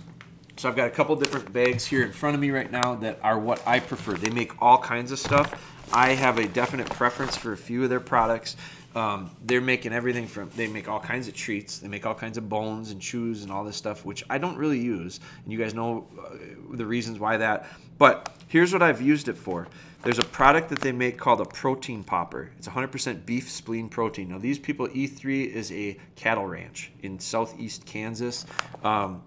So 0.58 0.68
I've 0.68 0.74
got 0.74 0.88
a 0.88 0.90
couple 0.90 1.14
different 1.14 1.52
bags 1.52 1.86
here 1.86 2.02
in 2.02 2.10
front 2.10 2.34
of 2.34 2.40
me 2.40 2.50
right 2.50 2.68
now 2.68 2.96
that 2.96 3.20
are 3.22 3.38
what 3.38 3.64
I 3.64 3.78
prefer. 3.78 4.14
They 4.14 4.30
make 4.30 4.60
all 4.60 4.76
kinds 4.76 5.12
of 5.12 5.20
stuff. 5.20 5.54
I 5.92 6.14
have 6.14 6.38
a 6.38 6.48
definite 6.48 6.90
preference 6.90 7.36
for 7.36 7.52
a 7.52 7.56
few 7.56 7.84
of 7.84 7.90
their 7.90 8.00
products. 8.00 8.56
Um, 8.96 9.30
they're 9.44 9.60
making 9.60 9.92
everything 9.92 10.26
from 10.26 10.50
they 10.56 10.66
make 10.66 10.88
all 10.88 10.98
kinds 10.98 11.28
of 11.28 11.34
treats 11.34 11.78
they 11.78 11.86
make 11.86 12.06
all 12.06 12.14
kinds 12.14 12.38
of 12.38 12.48
bones 12.48 12.90
and 12.90 13.00
chews 13.00 13.42
and 13.44 13.52
all 13.52 13.62
this 13.62 13.76
stuff 13.76 14.04
which 14.04 14.24
i 14.30 14.38
don't 14.38 14.56
really 14.56 14.80
use 14.80 15.20
and 15.44 15.52
you 15.52 15.58
guys 15.58 15.74
know 15.74 16.08
uh, 16.18 16.34
the 16.72 16.86
reasons 16.86 17.18
why 17.18 17.36
that 17.36 17.66
but 17.98 18.34
here's 18.48 18.72
what 18.72 18.82
i've 18.82 19.02
used 19.02 19.28
it 19.28 19.36
for 19.36 19.68
there's 20.02 20.18
a 20.18 20.24
product 20.24 20.70
that 20.70 20.80
they 20.80 20.90
make 20.90 21.18
called 21.18 21.42
a 21.42 21.44
protein 21.44 22.02
popper 22.02 22.50
it's 22.56 22.66
100% 22.66 23.26
beef 23.26 23.50
spleen 23.50 23.90
protein 23.90 24.30
now 24.30 24.38
these 24.38 24.58
people 24.58 24.88
e3 24.88 25.46
is 25.46 25.70
a 25.70 25.96
cattle 26.16 26.46
ranch 26.46 26.90
in 27.02 27.20
southeast 27.20 27.84
kansas 27.84 28.46
um, 28.82 29.22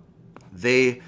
they 0.52 1.02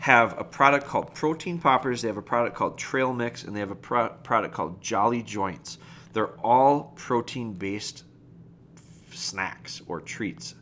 have 0.00 0.38
a 0.38 0.44
product 0.44 0.86
called 0.86 1.14
Protein 1.14 1.58
Poppers, 1.58 2.02
they 2.02 2.08
have 2.08 2.16
a 2.16 2.22
product 2.22 2.56
called 2.56 2.78
Trail 2.78 3.12
Mix, 3.12 3.44
and 3.44 3.54
they 3.54 3.60
have 3.60 3.70
a 3.70 3.76
pro- 3.76 4.08
product 4.08 4.54
called 4.54 4.80
Jolly 4.80 5.22
Joints. 5.22 5.78
They're 6.12 6.38
all 6.40 6.92
protein 6.96 7.52
based 7.52 8.04
f- 8.76 9.14
snacks 9.14 9.82
or 9.86 10.00
treats. 10.00 10.54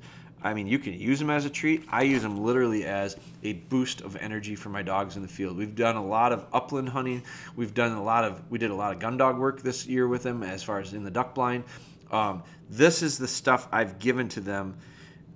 I 0.42 0.54
mean, 0.54 0.68
you 0.68 0.78
can 0.78 0.94
use 0.94 1.18
them 1.18 1.30
as 1.30 1.44
a 1.44 1.50
treat. 1.50 1.84
I 1.90 2.02
use 2.02 2.22
them 2.22 2.44
literally 2.44 2.84
as 2.84 3.16
a 3.42 3.54
boost 3.54 4.02
of 4.02 4.16
energy 4.16 4.54
for 4.54 4.68
my 4.68 4.82
dogs 4.82 5.16
in 5.16 5.22
the 5.22 5.28
field. 5.28 5.56
We've 5.56 5.74
done 5.74 5.96
a 5.96 6.04
lot 6.04 6.32
of 6.32 6.46
upland 6.52 6.90
hunting. 6.90 7.22
We've 7.56 7.74
done 7.74 7.92
a 7.92 8.02
lot 8.02 8.24
of 8.24 8.48
we 8.50 8.58
did 8.58 8.70
a 8.70 8.74
lot 8.74 8.92
of 8.92 9.00
gun 9.00 9.16
dog 9.16 9.38
work 9.38 9.62
this 9.62 9.86
year 9.86 10.06
with 10.06 10.22
them 10.22 10.42
as 10.42 10.62
far 10.62 10.78
as 10.80 10.92
in 10.94 11.02
the 11.02 11.10
duck 11.10 11.34
blind. 11.34 11.64
Um, 12.10 12.44
this 12.70 13.02
is 13.02 13.18
the 13.18 13.28
stuff 13.28 13.68
I've 13.72 13.98
given 13.98 14.28
to 14.30 14.40
them 14.40 14.78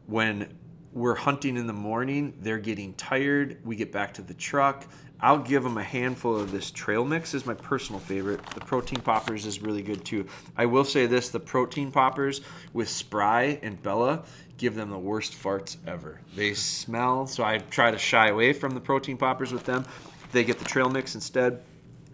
when 0.06 0.56
we're 0.92 1.14
hunting 1.14 1.56
in 1.56 1.66
the 1.66 1.72
morning. 1.72 2.34
They're 2.40 2.58
getting 2.58 2.94
tired. 2.94 3.58
We 3.64 3.76
get 3.76 3.92
back 3.92 4.14
to 4.14 4.22
the 4.22 4.34
truck. 4.34 4.86
I'll 5.20 5.38
give 5.38 5.62
them 5.62 5.78
a 5.78 5.82
handful 5.82 6.36
of 6.36 6.50
this 6.50 6.72
trail 6.72 7.04
mix 7.04 7.32
is 7.32 7.46
my 7.46 7.54
personal 7.54 8.00
favorite. 8.00 8.44
The 8.54 8.60
protein 8.60 9.00
poppers 9.00 9.46
is 9.46 9.62
really 9.62 9.82
good 9.82 10.04
too. 10.04 10.26
I 10.56 10.66
will 10.66 10.84
say 10.84 11.06
this, 11.06 11.28
the 11.28 11.38
protein 11.38 11.92
poppers 11.92 12.40
with 12.72 12.88
Spry 12.88 13.60
and 13.62 13.80
Bella 13.80 14.24
give 14.58 14.74
them 14.74 14.90
the 14.90 14.98
worst 14.98 15.32
farts 15.32 15.76
ever. 15.86 16.20
They 16.34 16.54
smell, 16.54 17.26
so 17.28 17.44
I 17.44 17.58
try 17.58 17.92
to 17.92 17.98
shy 17.98 18.28
away 18.28 18.52
from 18.52 18.74
the 18.74 18.80
protein 18.80 19.16
poppers 19.16 19.52
with 19.52 19.64
them. 19.64 19.84
they 20.32 20.44
get 20.44 20.58
the 20.58 20.64
trail 20.64 20.88
mix 20.88 21.14
instead. 21.14 21.62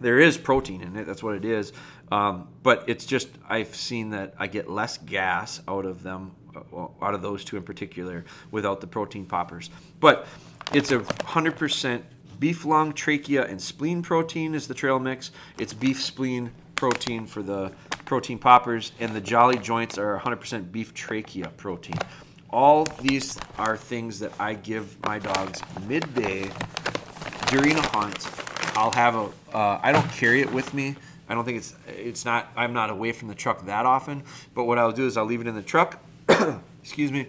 There 0.00 0.20
is 0.20 0.36
protein 0.36 0.82
in 0.82 0.96
it. 0.96 1.06
That's 1.06 1.22
what 1.22 1.34
it 1.34 1.44
is. 1.44 1.72
Um, 2.12 2.48
but 2.62 2.84
it's 2.88 3.06
just 3.06 3.28
I've 3.48 3.74
seen 3.74 4.10
that 4.10 4.34
I 4.38 4.46
get 4.46 4.70
less 4.70 4.98
gas 4.98 5.60
out 5.66 5.84
of 5.84 6.02
them, 6.02 6.32
out 7.02 7.14
of 7.14 7.22
those 7.22 7.44
two 7.44 7.56
in 7.56 7.62
particular, 7.62 8.24
without 8.50 8.80
the 8.80 8.86
protein 8.86 9.26
poppers. 9.26 9.70
But 10.00 10.26
it's 10.72 10.92
a 10.92 11.04
hundred 11.24 11.56
percent 11.56 12.04
beef 12.38 12.64
lung, 12.64 12.92
trachea, 12.92 13.44
and 13.46 13.60
spleen 13.60 14.02
protein 14.02 14.54
is 14.54 14.68
the 14.68 14.74
trail 14.74 14.98
mix. 14.98 15.30
It's 15.58 15.72
beef 15.72 16.02
spleen 16.02 16.50
protein 16.74 17.26
for 17.26 17.42
the 17.42 17.72
protein 18.04 18.38
poppers, 18.38 18.92
and 19.00 19.14
the 19.14 19.20
Jolly 19.20 19.58
joints 19.58 19.98
are 19.98 20.18
100% 20.18 20.70
beef 20.70 20.94
trachea 20.94 21.48
protein. 21.56 21.96
All 22.50 22.84
these 23.02 23.36
are 23.58 23.76
things 23.76 24.18
that 24.20 24.32
I 24.40 24.54
give 24.54 24.96
my 25.04 25.18
dogs 25.18 25.60
midday 25.86 26.50
during 27.48 27.76
a 27.76 27.82
hunt. 27.88 28.26
I'll 28.76 28.92
have 28.92 29.16
a. 29.16 29.28
Uh, 29.54 29.80
I 29.82 29.92
don't 29.92 30.08
carry 30.12 30.40
it 30.40 30.50
with 30.52 30.72
me. 30.72 30.96
I 31.28 31.34
don't 31.34 31.44
think 31.44 31.58
it's 31.58 31.74
it's 31.86 32.24
not. 32.24 32.50
I'm 32.56 32.72
not 32.72 32.88
away 32.90 33.12
from 33.12 33.28
the 33.28 33.34
truck 33.34 33.66
that 33.66 33.84
often. 33.84 34.22
But 34.54 34.64
what 34.64 34.78
I'll 34.78 34.92
do 34.92 35.06
is 35.06 35.16
I'll 35.16 35.26
leave 35.26 35.40
it 35.40 35.46
in 35.46 35.54
the 35.54 35.62
truck. 35.62 36.02
excuse 36.82 37.12
me. 37.12 37.28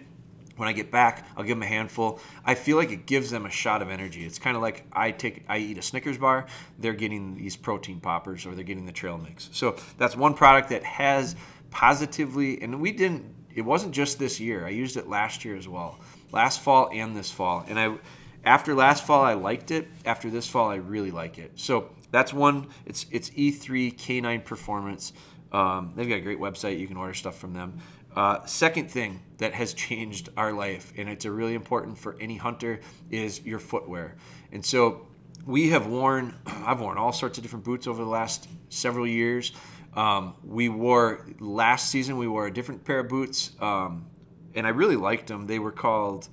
When 0.56 0.68
I 0.68 0.74
get 0.74 0.92
back, 0.92 1.26
I'll 1.38 1.46
give 1.46 1.56
them 1.56 1.64
a 1.64 1.68
handful. 1.68 2.20
I 2.44 2.54
feel 2.54 2.76
like 2.76 2.92
it 2.92 3.06
gives 3.06 3.30
them 3.30 3.46
a 3.46 3.50
shot 3.50 3.82
of 3.82 3.90
energy. 3.90 4.26
It's 4.26 4.40
kind 4.40 4.58
of 4.58 4.62
like 4.62 4.84
I 4.92 5.12
take 5.12 5.46
I 5.48 5.60
eat 5.60 5.78
a 5.78 5.82
Snickers 5.82 6.18
bar. 6.18 6.48
They're 6.78 6.94
getting 6.94 7.38
these 7.38 7.56
protein 7.56 8.02
poppers 8.02 8.46
or 8.46 8.56
they're 8.56 8.66
getting 8.66 8.86
the 8.86 8.92
trail 8.92 9.18
mix. 9.18 9.50
So 9.54 9.78
that's 9.98 10.18
one 10.18 10.34
product 10.34 10.70
that 10.70 10.84
has 10.84 11.38
positively, 11.72 12.62
and 12.62 12.82
we 12.82 12.92
didn't. 12.92 13.24
It 13.56 13.62
wasn't 13.62 13.94
just 13.94 14.20
this 14.20 14.40
year. 14.40 14.66
I 14.66 14.70
used 14.70 14.98
it 14.98 15.08
last 15.08 15.46
year 15.46 15.56
as 15.56 15.68
well, 15.68 15.98
last 16.34 16.60
fall 16.60 16.90
and 16.94 17.16
this 17.16 17.32
fall. 17.32 17.66
And 17.68 17.80
I, 17.80 17.96
after 18.44 18.76
last 18.76 19.06
fall, 19.06 19.24
I 19.24 19.34
liked 19.34 19.72
it. 19.72 19.88
After 20.06 20.30
this 20.30 20.48
fall, 20.48 20.70
I 20.70 20.76
really 20.76 21.12
like 21.12 21.38
it. 21.38 21.52
So 21.56 21.90
that's 22.12 22.34
one. 22.34 22.68
It's 22.86 23.06
it's 23.12 23.30
E3 23.30 23.96
K9 23.96 24.44
Performance. 24.44 25.14
Um, 25.52 25.94
they've 25.96 26.08
got 26.08 26.16
a 26.16 26.22
great 26.22 26.40
website. 26.40 26.80
You 26.80 26.88
can 26.88 26.98
order 26.98 27.14
stuff 27.14 27.38
from 27.38 27.54
them. 27.54 27.80
Uh, 28.16 28.46
second 28.46 28.90
thing 28.90 29.20
that 29.38 29.54
has 29.54 29.74
changed 29.86 30.30
our 30.38 30.52
life, 30.52 30.94
and 30.98 31.10
it's 31.10 31.26
a 31.26 31.32
really 31.32 31.54
important 31.54 31.98
for 31.98 32.16
any 32.20 32.38
hunter, 32.38 32.80
is 33.10 33.44
your 33.46 33.60
footwear. 33.60 34.16
And 34.52 34.66
so 34.66 35.08
we 35.46 35.70
have 35.70 35.88
worn, 35.88 36.34
I've 36.46 36.82
worn 36.82 36.98
all 36.98 37.12
sorts 37.14 37.38
of 37.38 37.44
different 37.44 37.66
boots 37.66 37.88
over 37.88 38.04
the 38.04 38.10
last 38.10 38.48
several 38.70 39.08
years. 39.08 39.52
Um, 39.96 40.36
we 40.44 40.70
wore 40.70 41.26
last 41.40 41.90
season. 41.90 42.18
We 42.18 42.28
wore 42.28 42.46
a 42.46 42.54
different 42.54 42.84
pair 42.86 43.00
of 43.00 43.10
boots, 43.10 43.52
um, 43.60 44.06
and 44.54 44.68
I 44.68 44.70
really 44.70 44.96
liked 44.96 45.28
them. 45.28 45.48
They 45.48 45.60
were 45.60 45.72
called, 45.72 46.28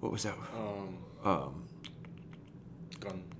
what 0.00 0.12
was 0.12 0.22
that? 0.22 0.36
Um, 1.24 1.63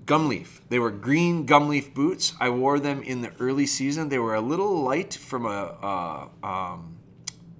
gun. 0.05 0.27
leaf. 0.29 0.61
They 0.69 0.79
were 0.79 0.91
green 0.91 1.45
Gumleaf 1.45 1.93
boots. 1.93 2.33
I 2.39 2.49
wore 2.49 2.79
them 2.79 3.01
in 3.03 3.21
the 3.21 3.31
early 3.39 3.65
season. 3.65 4.09
They 4.09 4.19
were 4.19 4.35
a 4.35 4.41
little 4.41 4.81
light 4.83 5.13
from 5.13 5.45
a. 5.45 6.29
Uh, 6.41 6.47
um, 6.47 6.97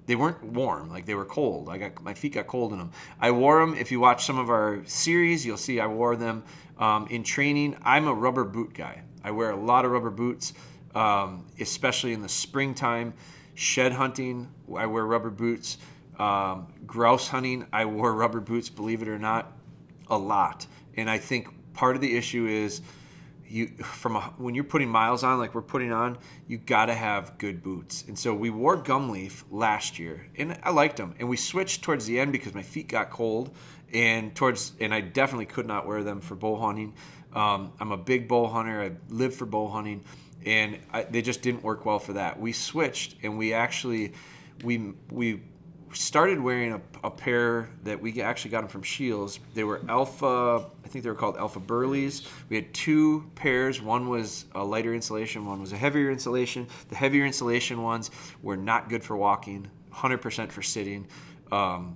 they 0.08 0.16
weren't 0.16 0.44
warm, 0.44 0.90
like 0.90 1.06
they 1.06 1.16
were 1.16 1.26
cold. 1.26 1.68
I 1.70 1.78
got 1.78 2.04
my 2.04 2.14
feet 2.14 2.34
got 2.34 2.48
cold 2.48 2.72
in 2.72 2.78
them. 2.78 2.92
I 3.20 3.32
wore 3.32 3.60
them. 3.60 3.76
If 3.76 3.92
you 3.92 4.00
watch 4.00 4.26
some 4.26 4.38
of 4.38 4.50
our 4.50 4.84
series, 4.86 5.46
you'll 5.46 5.58
see 5.58 5.80
I 5.80 5.88
wore 5.88 6.16
them 6.16 6.44
um, 6.78 7.08
in 7.10 7.24
training. 7.24 7.76
I'm 7.84 8.08
a 8.08 8.14
rubber 8.14 8.44
boot 8.44 8.74
guy. 8.74 9.02
I 9.24 9.32
wear 9.32 9.50
a 9.50 9.56
lot 9.56 9.86
of 9.86 9.92
rubber 9.92 10.12
boots, 10.12 10.54
um, 10.94 11.48
especially 11.60 12.14
in 12.14 12.22
the 12.22 12.30
springtime. 12.30 13.14
Shed 13.56 13.94
hunting, 13.94 14.50
I 14.76 14.86
wear 14.86 15.06
rubber 15.06 15.32
boots. 15.32 15.78
Um, 16.20 16.68
grouse 16.86 17.28
hunting, 17.28 17.66
I 17.74 17.86
wore 17.86 18.14
rubber 18.14 18.42
boots. 18.42 18.70
Believe 18.70 19.02
it 19.02 19.08
or 19.08 19.18
not, 19.18 19.52
a 20.08 20.18
lot. 20.18 20.68
And 20.96 21.10
I 21.10 21.18
think 21.18 21.48
part 21.76 21.96
of 21.96 22.02
the 22.02 22.16
issue 22.16 22.48
is 22.48 22.82
you 23.48 23.68
from 23.84 24.16
a, 24.16 24.22
when 24.38 24.56
you're 24.56 24.64
putting 24.64 24.90
miles 24.90 25.24
on 25.24 25.38
like 25.38 25.54
we're 25.54 25.62
putting 25.62 25.92
on 25.92 26.18
you 26.48 26.58
got 26.58 26.88
to 26.88 26.94
have 26.94 27.38
good 27.38 27.62
boots. 27.62 28.04
And 28.08 28.18
so 28.18 28.34
we 28.34 28.50
wore 28.50 28.78
Gumleaf 28.78 29.44
last 29.52 30.00
year 30.00 30.28
and 30.38 30.58
i 30.64 30.72
liked 30.72 30.98
them 30.98 31.14
and 31.20 31.30
we 31.30 31.38
switched 31.38 31.84
towards 31.84 32.06
the 32.06 32.20
end 32.20 32.32
because 32.32 32.54
my 32.54 32.64
feet 32.64 32.88
got 32.88 33.12
cold 33.12 33.56
and 33.94 34.36
towards 34.36 34.74
and 34.80 34.94
i 34.94 35.02
definitely 35.02 35.46
could 35.46 35.68
not 35.68 35.86
wear 35.86 36.04
them 36.04 36.22
for 36.22 36.36
bow 36.36 36.56
hunting. 36.56 36.94
Um, 37.34 37.74
i'm 37.80 37.92
a 37.92 37.98
big 37.98 38.28
bow 38.28 38.48
hunter. 38.48 38.82
I 38.82 38.92
live 39.14 39.36
for 39.36 39.46
bow 39.46 39.68
hunting 39.68 40.04
and 40.46 40.80
I, 40.94 41.04
they 41.04 41.22
just 41.22 41.42
didn't 41.42 41.64
work 41.64 41.86
well 41.86 42.00
for 42.00 42.14
that. 42.14 42.40
We 42.40 42.52
switched 42.52 43.16
and 43.24 43.38
we 43.38 43.54
actually 43.54 44.14
we 44.64 44.94
we 45.12 45.42
started 45.96 46.40
wearing 46.40 46.74
a, 46.74 46.82
a, 47.04 47.12
pair 47.12 47.70
that 47.84 48.00
we 48.00 48.22
actually 48.22 48.52
got 48.52 48.62
them 48.62 48.70
from 48.70 48.84
Shields. 48.84 49.40
They 49.54 49.64
were 49.64 49.82
Alpha, 49.88 50.66
I 50.84 50.88
think 50.88 51.04
they 51.04 51.10
were 51.10 51.16
called 51.16 51.38
Alpha 51.38 51.60
Burlys. 51.60 52.28
We 52.50 52.56
had 52.58 52.74
two 52.74 53.30
pairs. 53.36 53.82
One 53.82 54.10
was 54.10 54.46
a 54.54 54.64
lighter 54.64 54.94
insulation, 54.94 55.46
one 55.46 55.62
was 55.62 55.72
a 55.74 55.78
heavier 55.78 56.12
insulation. 56.12 56.68
The 56.90 56.96
heavier 56.96 57.26
insulation 57.26 57.82
ones 57.82 58.12
were 58.42 58.58
not 58.58 58.90
good 58.90 59.04
for 59.04 59.16
walking, 59.16 59.70
100% 59.94 60.52
for 60.52 60.62
sitting. 60.62 61.08
Um, 61.52 61.96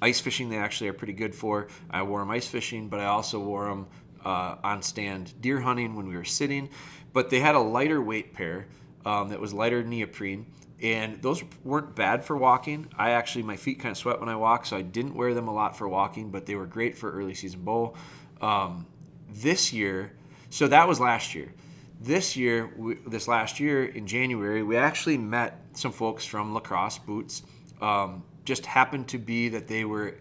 ice 0.00 0.20
fishing, 0.20 0.48
they 0.48 0.58
actually 0.58 0.88
are 0.88 0.94
pretty 0.94 1.12
good 1.12 1.34
for. 1.34 1.68
I 1.90 2.02
wore 2.02 2.20
them 2.20 2.30
ice 2.30 2.46
fishing, 2.46 2.88
but 2.88 3.00
I 3.00 3.06
also 3.06 3.40
wore 3.40 3.66
them 3.68 3.86
uh, 4.24 4.56
on 4.62 4.82
stand 4.82 5.40
deer 5.40 5.60
hunting 5.60 5.96
when 5.96 6.06
we 6.06 6.16
were 6.16 6.24
sitting. 6.24 6.68
But 7.12 7.30
they 7.30 7.40
had 7.40 7.54
a 7.54 7.60
lighter 7.60 8.00
weight 8.00 8.32
pair 8.32 8.66
um, 9.04 9.28
that 9.30 9.40
was 9.40 9.52
lighter 9.52 9.82
neoprene 9.82 10.46
and 10.82 11.22
those 11.22 11.44
weren't 11.62 11.94
bad 11.94 12.24
for 12.24 12.36
walking. 12.36 12.88
I 12.98 13.10
actually 13.10 13.44
my 13.44 13.56
feet 13.56 13.78
kind 13.78 13.92
of 13.92 13.96
sweat 13.96 14.18
when 14.18 14.28
I 14.28 14.34
walk, 14.34 14.66
so 14.66 14.76
I 14.76 14.82
didn't 14.82 15.14
wear 15.14 15.32
them 15.32 15.46
a 15.46 15.54
lot 15.54 15.78
for 15.78 15.88
walking, 15.88 16.30
but 16.30 16.44
they 16.44 16.56
were 16.56 16.66
great 16.66 16.98
for 16.98 17.10
early 17.12 17.34
season 17.34 17.62
bowl. 17.62 17.96
Um, 18.40 18.86
this 19.30 19.72
year, 19.72 20.12
so 20.50 20.66
that 20.68 20.88
was 20.88 20.98
last 20.98 21.34
year. 21.36 21.54
This 22.00 22.36
year, 22.36 22.68
we, 22.76 22.96
this 23.06 23.28
last 23.28 23.60
year 23.60 23.84
in 23.84 24.08
January, 24.08 24.64
we 24.64 24.76
actually 24.76 25.16
met 25.16 25.60
some 25.74 25.92
folks 25.92 26.24
from 26.24 26.52
LaCrosse 26.52 26.98
Boots. 26.98 27.42
Um, 27.80 28.24
just 28.44 28.66
happened 28.66 29.06
to 29.08 29.18
be 29.18 29.50
that 29.50 29.68
they 29.68 29.84
were 29.84 30.18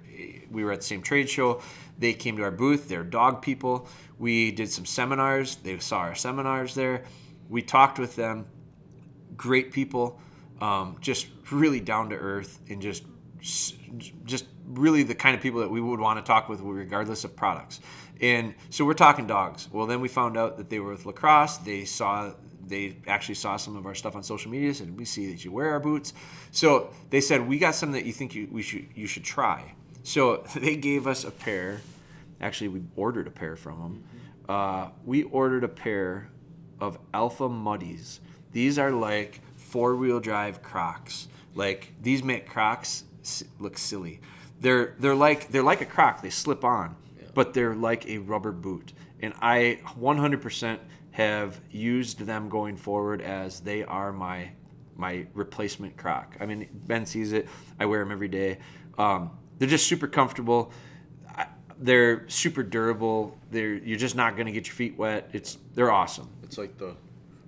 we 0.51 0.63
were 0.63 0.71
at 0.73 0.81
the 0.81 0.85
same 0.85 1.01
trade 1.01 1.27
show. 1.27 1.61
They 1.97 2.13
came 2.13 2.37
to 2.37 2.43
our 2.43 2.51
booth. 2.51 2.87
They're 2.87 3.03
dog 3.03 3.41
people. 3.41 3.87
We 4.19 4.51
did 4.51 4.69
some 4.69 4.85
seminars. 4.85 5.55
They 5.55 5.79
saw 5.79 5.99
our 5.99 6.13
seminars 6.13 6.75
there. 6.75 7.05
We 7.49 7.63
talked 7.63 7.97
with 7.97 8.15
them. 8.15 8.45
Great 9.35 9.71
people 9.71 10.21
um, 10.61 10.97
just 11.01 11.27
really 11.51 11.79
down 11.79 12.09
to 12.09 12.15
earth 12.15 12.59
and 12.69 12.81
just 12.81 13.03
just 14.25 14.45
really 14.67 15.03
the 15.03 15.15
kind 15.15 15.35
of 15.35 15.41
people 15.41 15.59
that 15.59 15.69
we 15.69 15.81
would 15.81 15.99
want 15.99 16.23
to 16.23 16.23
talk 16.23 16.47
with 16.47 16.61
regardless 16.61 17.23
of 17.23 17.35
products. 17.35 17.81
And 18.21 18.53
so 18.69 18.85
we're 18.85 18.93
talking 18.93 19.25
dogs. 19.25 19.67
Well 19.71 19.87
then 19.87 19.99
we 19.99 20.07
found 20.07 20.37
out 20.37 20.57
that 20.57 20.69
they 20.69 20.79
were 20.79 20.91
with 20.91 21.05
lacrosse. 21.05 21.57
They 21.57 21.85
saw 21.85 22.33
they 22.67 22.97
actually 23.07 23.35
saw 23.35 23.57
some 23.57 23.75
of 23.75 23.85
our 23.85 23.95
stuff 23.95 24.15
on 24.15 24.23
social 24.23 24.51
media 24.51 24.73
and 24.79 24.97
we 24.97 25.05
see 25.05 25.31
that 25.31 25.43
you 25.43 25.51
wear 25.51 25.71
our 25.71 25.79
boots. 25.79 26.13
So 26.51 26.91
they 27.09 27.19
said 27.19 27.45
we 27.45 27.57
got 27.57 27.75
something 27.75 27.99
that 27.99 28.05
you 28.05 28.13
think 28.13 28.35
you, 28.35 28.47
we 28.51 28.61
should 28.61 28.87
you 28.95 29.07
should 29.07 29.23
try. 29.23 29.73
So 30.03 30.37
they 30.55 30.75
gave 30.75 31.07
us 31.07 31.23
a 31.23 31.31
pair. 31.31 31.81
Actually 32.39 32.69
we 32.69 32.83
ordered 32.95 33.27
a 33.27 33.31
pair 33.31 33.55
from 33.55 33.79
them 33.79 34.03
uh, 34.51 34.89
we 35.05 35.23
ordered 35.23 35.63
a 35.63 35.69
pair 35.69 36.29
of 36.79 36.99
alpha 37.13 37.47
muddies. 37.47 38.19
These 38.51 38.77
are 38.77 38.91
like 38.91 39.39
four 39.71 39.95
wheel 39.95 40.19
drive 40.19 40.61
Crocs. 40.61 41.29
Like 41.55 41.93
these 42.01 42.23
make 42.23 42.47
Crocs 42.47 43.05
look 43.59 43.77
silly. 43.77 44.19
They're 44.59 44.95
they're 44.99 45.15
like 45.15 45.47
they're 45.47 45.63
like 45.63 45.81
a 45.81 45.85
Croc. 45.85 46.21
They 46.21 46.29
slip 46.29 46.63
on, 46.63 46.95
yeah. 47.17 47.27
but 47.33 47.53
they're 47.53 47.75
like 47.75 48.05
a 48.07 48.17
rubber 48.19 48.51
boot. 48.51 48.93
And 49.21 49.33
I 49.41 49.79
100% 49.99 50.79
have 51.11 51.59
used 51.69 52.19
them 52.19 52.49
going 52.49 52.75
forward 52.75 53.21
as 53.21 53.61
they 53.61 53.83
are 53.83 54.11
my 54.11 54.51
my 54.95 55.25
replacement 55.33 55.95
Croc. 55.97 56.35
I 56.39 56.45
mean, 56.45 56.67
Ben 56.85 57.05
sees 57.05 57.31
it. 57.31 57.47
I 57.79 57.85
wear 57.85 57.99
them 57.99 58.11
every 58.11 58.27
day. 58.27 58.59
Um, 58.97 59.31
they're 59.57 59.69
just 59.69 59.87
super 59.87 60.07
comfortable. 60.07 60.71
They're 61.77 62.27
super 62.29 62.61
durable. 62.61 63.37
They're 63.49 63.75
you're 63.75 63.97
just 63.97 64.15
not 64.15 64.35
going 64.35 64.47
to 64.47 64.51
get 64.51 64.67
your 64.67 64.75
feet 64.75 64.97
wet. 64.97 65.29
It's 65.31 65.57
they're 65.73 65.91
awesome. 65.91 66.29
It's 66.43 66.57
like 66.57 66.77
the 66.77 66.95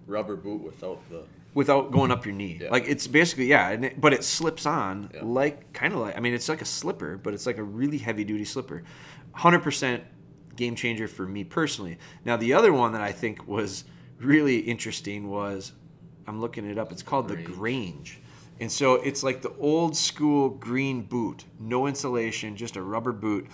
rubber 0.07 0.35
boot 0.35 0.63
without 0.63 0.99
the 1.09 1.23
without 1.53 1.91
going 1.91 2.11
up 2.11 2.25
your 2.25 2.33
knee. 2.33 2.59
Yeah. 2.61 2.69
Like 2.69 2.87
it's 2.87 3.07
basically 3.07 3.45
yeah, 3.45 3.69
it, 3.69 4.01
but 4.01 4.13
it 4.13 4.23
slips 4.23 4.65
on 4.65 5.09
yeah. 5.13 5.21
like 5.23 5.73
kind 5.73 5.93
of 5.93 5.99
like 5.99 6.17
I 6.17 6.19
mean 6.19 6.33
it's 6.33 6.49
like 6.49 6.61
a 6.61 6.65
slipper, 6.65 7.17
but 7.17 7.33
it's 7.33 7.45
like 7.45 7.57
a 7.57 7.63
really 7.63 7.97
heavy 7.97 8.23
duty 8.23 8.45
slipper. 8.45 8.83
100% 9.35 10.01
game 10.55 10.75
changer 10.75 11.07
for 11.07 11.25
me 11.25 11.43
personally. 11.43 11.97
Now 12.25 12.37
the 12.37 12.53
other 12.53 12.73
one 12.73 12.93
that 12.93 13.01
I 13.01 13.11
think 13.11 13.47
was 13.47 13.85
really 14.19 14.59
interesting 14.59 15.29
was 15.29 15.73
I'm 16.27 16.39
looking 16.39 16.69
it 16.69 16.77
up. 16.77 16.91
It's 16.91 17.03
called 17.03 17.27
Grange. 17.27 17.45
the 17.45 17.53
Grange. 17.53 18.19
And 18.59 18.71
so 18.71 18.95
it's 18.95 19.23
like 19.23 19.41
the 19.41 19.53
old 19.59 19.95
school 19.97 20.49
green 20.49 21.01
boot, 21.01 21.45
no 21.59 21.87
insulation, 21.87 22.55
just 22.55 22.75
a 22.75 22.81
rubber 22.81 23.11
boot. 23.11 23.47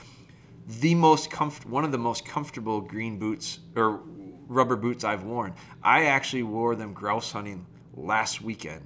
The 0.68 0.94
most 0.94 1.32
comfort, 1.32 1.68
one 1.68 1.84
of 1.84 1.92
the 1.92 1.98
most 1.98 2.26
comfortable 2.26 2.82
green 2.82 3.18
boots 3.18 3.60
or 3.76 4.02
rubber 4.48 4.76
boots 4.76 5.04
I've 5.04 5.24
worn. 5.24 5.56
I 5.82 6.06
actually 6.06 6.44
wore 6.44 6.76
them 6.76 6.94
grouse 6.94 7.32
hunting 7.32 7.66
last 8.00 8.42
weekend 8.42 8.82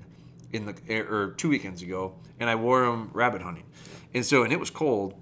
in 0.51 0.65
the 0.65 1.00
or 1.10 1.32
two 1.38 1.50
weekends 1.50 1.82
ago, 1.82 2.13
and 2.39 2.50
I 2.50 2.55
wore 2.55 2.86
them 2.86 3.10
rabbit 3.13 3.41
hunting, 3.41 3.65
and 4.13 4.25
so 4.25 4.43
and 4.43 4.53
it 4.53 4.60
was 4.60 4.70
cold, 4.70 5.13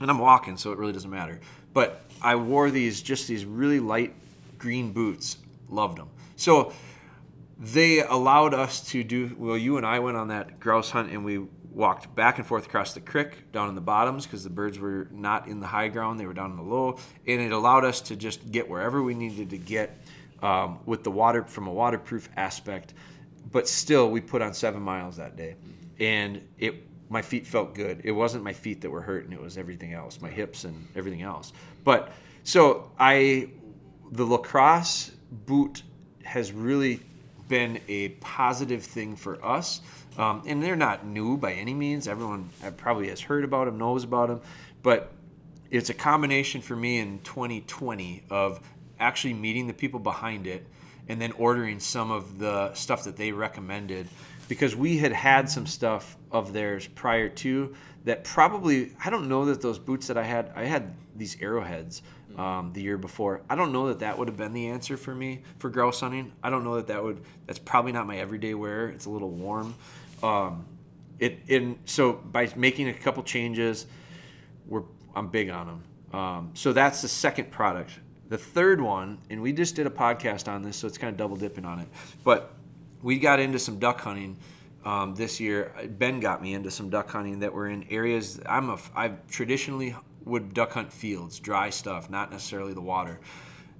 and 0.00 0.10
I'm 0.10 0.18
walking, 0.18 0.56
so 0.56 0.72
it 0.72 0.78
really 0.78 0.92
doesn't 0.92 1.10
matter. 1.10 1.40
but 1.72 2.02
I 2.22 2.36
wore 2.36 2.70
these 2.70 3.02
just 3.02 3.28
these 3.28 3.44
really 3.44 3.80
light 3.80 4.14
green 4.58 4.92
boots. 4.92 5.38
Loved 5.68 5.98
them. 5.98 6.08
So 6.36 6.72
they 7.58 8.02
allowed 8.02 8.54
us 8.54 8.80
to 8.90 9.04
do 9.04 9.34
well. 9.38 9.56
You 9.56 9.76
and 9.76 9.86
I 9.86 9.98
went 9.98 10.16
on 10.16 10.28
that 10.28 10.58
grouse 10.60 10.90
hunt, 10.90 11.10
and 11.10 11.24
we 11.24 11.46
walked 11.70 12.14
back 12.14 12.38
and 12.38 12.46
forth 12.46 12.66
across 12.66 12.94
the 12.94 13.00
creek 13.00 13.50
down 13.52 13.68
in 13.68 13.74
the 13.74 13.80
bottoms 13.80 14.24
because 14.24 14.44
the 14.44 14.50
birds 14.50 14.78
were 14.78 15.08
not 15.10 15.48
in 15.48 15.60
the 15.60 15.66
high 15.66 15.88
ground; 15.88 16.18
they 16.18 16.26
were 16.26 16.34
down 16.34 16.50
in 16.50 16.56
the 16.56 16.62
low, 16.62 16.98
and 17.26 17.40
it 17.40 17.52
allowed 17.52 17.84
us 17.84 18.00
to 18.02 18.16
just 18.16 18.50
get 18.50 18.68
wherever 18.68 19.02
we 19.02 19.14
needed 19.14 19.50
to 19.50 19.58
get 19.58 19.98
um, 20.42 20.78
with 20.86 21.04
the 21.04 21.10
water 21.10 21.44
from 21.44 21.66
a 21.66 21.72
waterproof 21.72 22.28
aspect. 22.36 22.94
But 23.50 23.68
still, 23.68 24.10
we 24.10 24.20
put 24.20 24.42
on 24.42 24.54
seven 24.54 24.82
miles 24.82 25.16
that 25.16 25.36
day, 25.36 25.56
and 26.00 26.42
it 26.58 26.86
my 27.10 27.22
feet 27.22 27.46
felt 27.46 27.74
good. 27.74 28.00
It 28.04 28.12
wasn't 28.12 28.42
my 28.42 28.52
feet 28.52 28.80
that 28.80 28.90
were 28.90 29.02
hurting; 29.02 29.32
it 29.32 29.40
was 29.40 29.58
everything 29.58 29.92
else, 29.92 30.20
my 30.20 30.30
hips 30.30 30.64
and 30.64 30.86
everything 30.96 31.22
else. 31.22 31.52
But 31.84 32.12
so 32.42 32.90
I, 32.98 33.48
the 34.10 34.24
lacrosse 34.24 35.12
boot 35.30 35.82
has 36.24 36.52
really 36.52 37.00
been 37.48 37.80
a 37.88 38.08
positive 38.20 38.82
thing 38.82 39.16
for 39.16 39.44
us. 39.44 39.80
Um, 40.16 40.42
and 40.46 40.62
they're 40.62 40.76
not 40.76 41.06
new 41.06 41.36
by 41.36 41.52
any 41.52 41.74
means. 41.74 42.06
Everyone 42.08 42.48
probably 42.76 43.08
has 43.08 43.20
heard 43.20 43.44
about 43.44 43.66
them, 43.66 43.78
knows 43.78 44.04
about 44.04 44.28
them, 44.28 44.40
but 44.82 45.12
it's 45.70 45.90
a 45.90 45.94
combination 45.94 46.60
for 46.60 46.76
me 46.76 46.98
in 46.98 47.18
2020 47.20 48.24
of 48.30 48.60
actually 49.00 49.34
meeting 49.34 49.66
the 49.66 49.74
people 49.74 50.00
behind 50.00 50.46
it 50.46 50.66
and 51.08 51.20
then 51.20 51.32
ordering 51.32 51.78
some 51.78 52.10
of 52.10 52.38
the 52.38 52.72
stuff 52.74 53.04
that 53.04 53.16
they 53.16 53.32
recommended 53.32 54.08
because 54.48 54.76
we 54.76 54.98
had 54.98 55.12
had 55.12 55.48
some 55.48 55.66
stuff 55.66 56.16
of 56.30 56.52
theirs 56.52 56.86
prior 56.88 57.28
to 57.28 57.74
that 58.04 58.24
probably 58.24 58.92
I 59.04 59.10
don't 59.10 59.28
know 59.28 59.46
that 59.46 59.60
those 59.60 59.78
boots 59.78 60.06
that 60.08 60.18
I 60.18 60.22
had 60.22 60.52
I 60.54 60.64
had 60.64 60.94
these 61.16 61.36
AeroHeads 61.36 62.02
um, 62.38 62.72
the 62.72 62.82
year 62.82 62.98
before. 62.98 63.42
I 63.48 63.54
don't 63.54 63.72
know 63.72 63.88
that 63.88 64.00
that 64.00 64.18
would 64.18 64.28
have 64.28 64.36
been 64.36 64.52
the 64.52 64.68
answer 64.68 64.96
for 64.96 65.14
me 65.14 65.42
for 65.58 65.70
grouse 65.70 66.00
hunting. 66.00 66.32
I 66.42 66.50
don't 66.50 66.64
know 66.64 66.76
that 66.76 66.88
that 66.88 67.02
would. 67.02 67.22
That's 67.46 67.58
probably 67.58 67.92
not 67.92 68.06
my 68.06 68.18
everyday 68.18 68.54
wear. 68.54 68.88
It's 68.88 69.06
a 69.06 69.10
little 69.10 69.30
warm. 69.30 69.74
Um, 70.22 70.66
it 71.18 71.38
so 71.84 72.14
by 72.14 72.52
making 72.56 72.88
a 72.88 72.94
couple 72.94 73.22
changes, 73.22 73.86
we're 74.66 74.82
I'm 75.14 75.28
big 75.28 75.50
on 75.50 75.66
them. 75.66 76.20
Um, 76.20 76.50
so 76.54 76.72
that's 76.72 77.02
the 77.02 77.08
second 77.08 77.50
product. 77.50 77.92
The 78.28 78.38
third 78.38 78.80
one, 78.80 79.18
and 79.30 79.42
we 79.42 79.52
just 79.52 79.74
did 79.74 79.86
a 79.86 79.90
podcast 79.90 80.48
on 80.48 80.62
this, 80.62 80.76
so 80.76 80.86
it's 80.86 80.98
kind 80.98 81.10
of 81.10 81.16
double 81.16 81.36
dipping 81.36 81.64
on 81.64 81.80
it. 81.80 81.88
But 82.24 82.54
we 83.02 83.18
got 83.18 83.38
into 83.38 83.58
some 83.58 83.78
duck 83.78 84.00
hunting 84.00 84.36
um, 84.84 85.14
this 85.14 85.40
year. 85.40 85.72
Ben 85.98 86.20
got 86.20 86.42
me 86.42 86.54
into 86.54 86.70
some 86.70 86.88
duck 86.88 87.10
hunting 87.10 87.38
that 87.40 87.52
were 87.52 87.68
in 87.68 87.84
areas 87.90 88.40
I'm 88.46 88.70
a 88.70 88.78
I've 88.94 89.26
traditionally 89.28 89.94
would 90.24 90.54
duck 90.54 90.72
hunt 90.72 90.92
fields, 90.92 91.38
dry 91.38 91.70
stuff, 91.70 92.08
not 92.08 92.30
necessarily 92.30 92.72
the 92.72 92.80
water. 92.80 93.20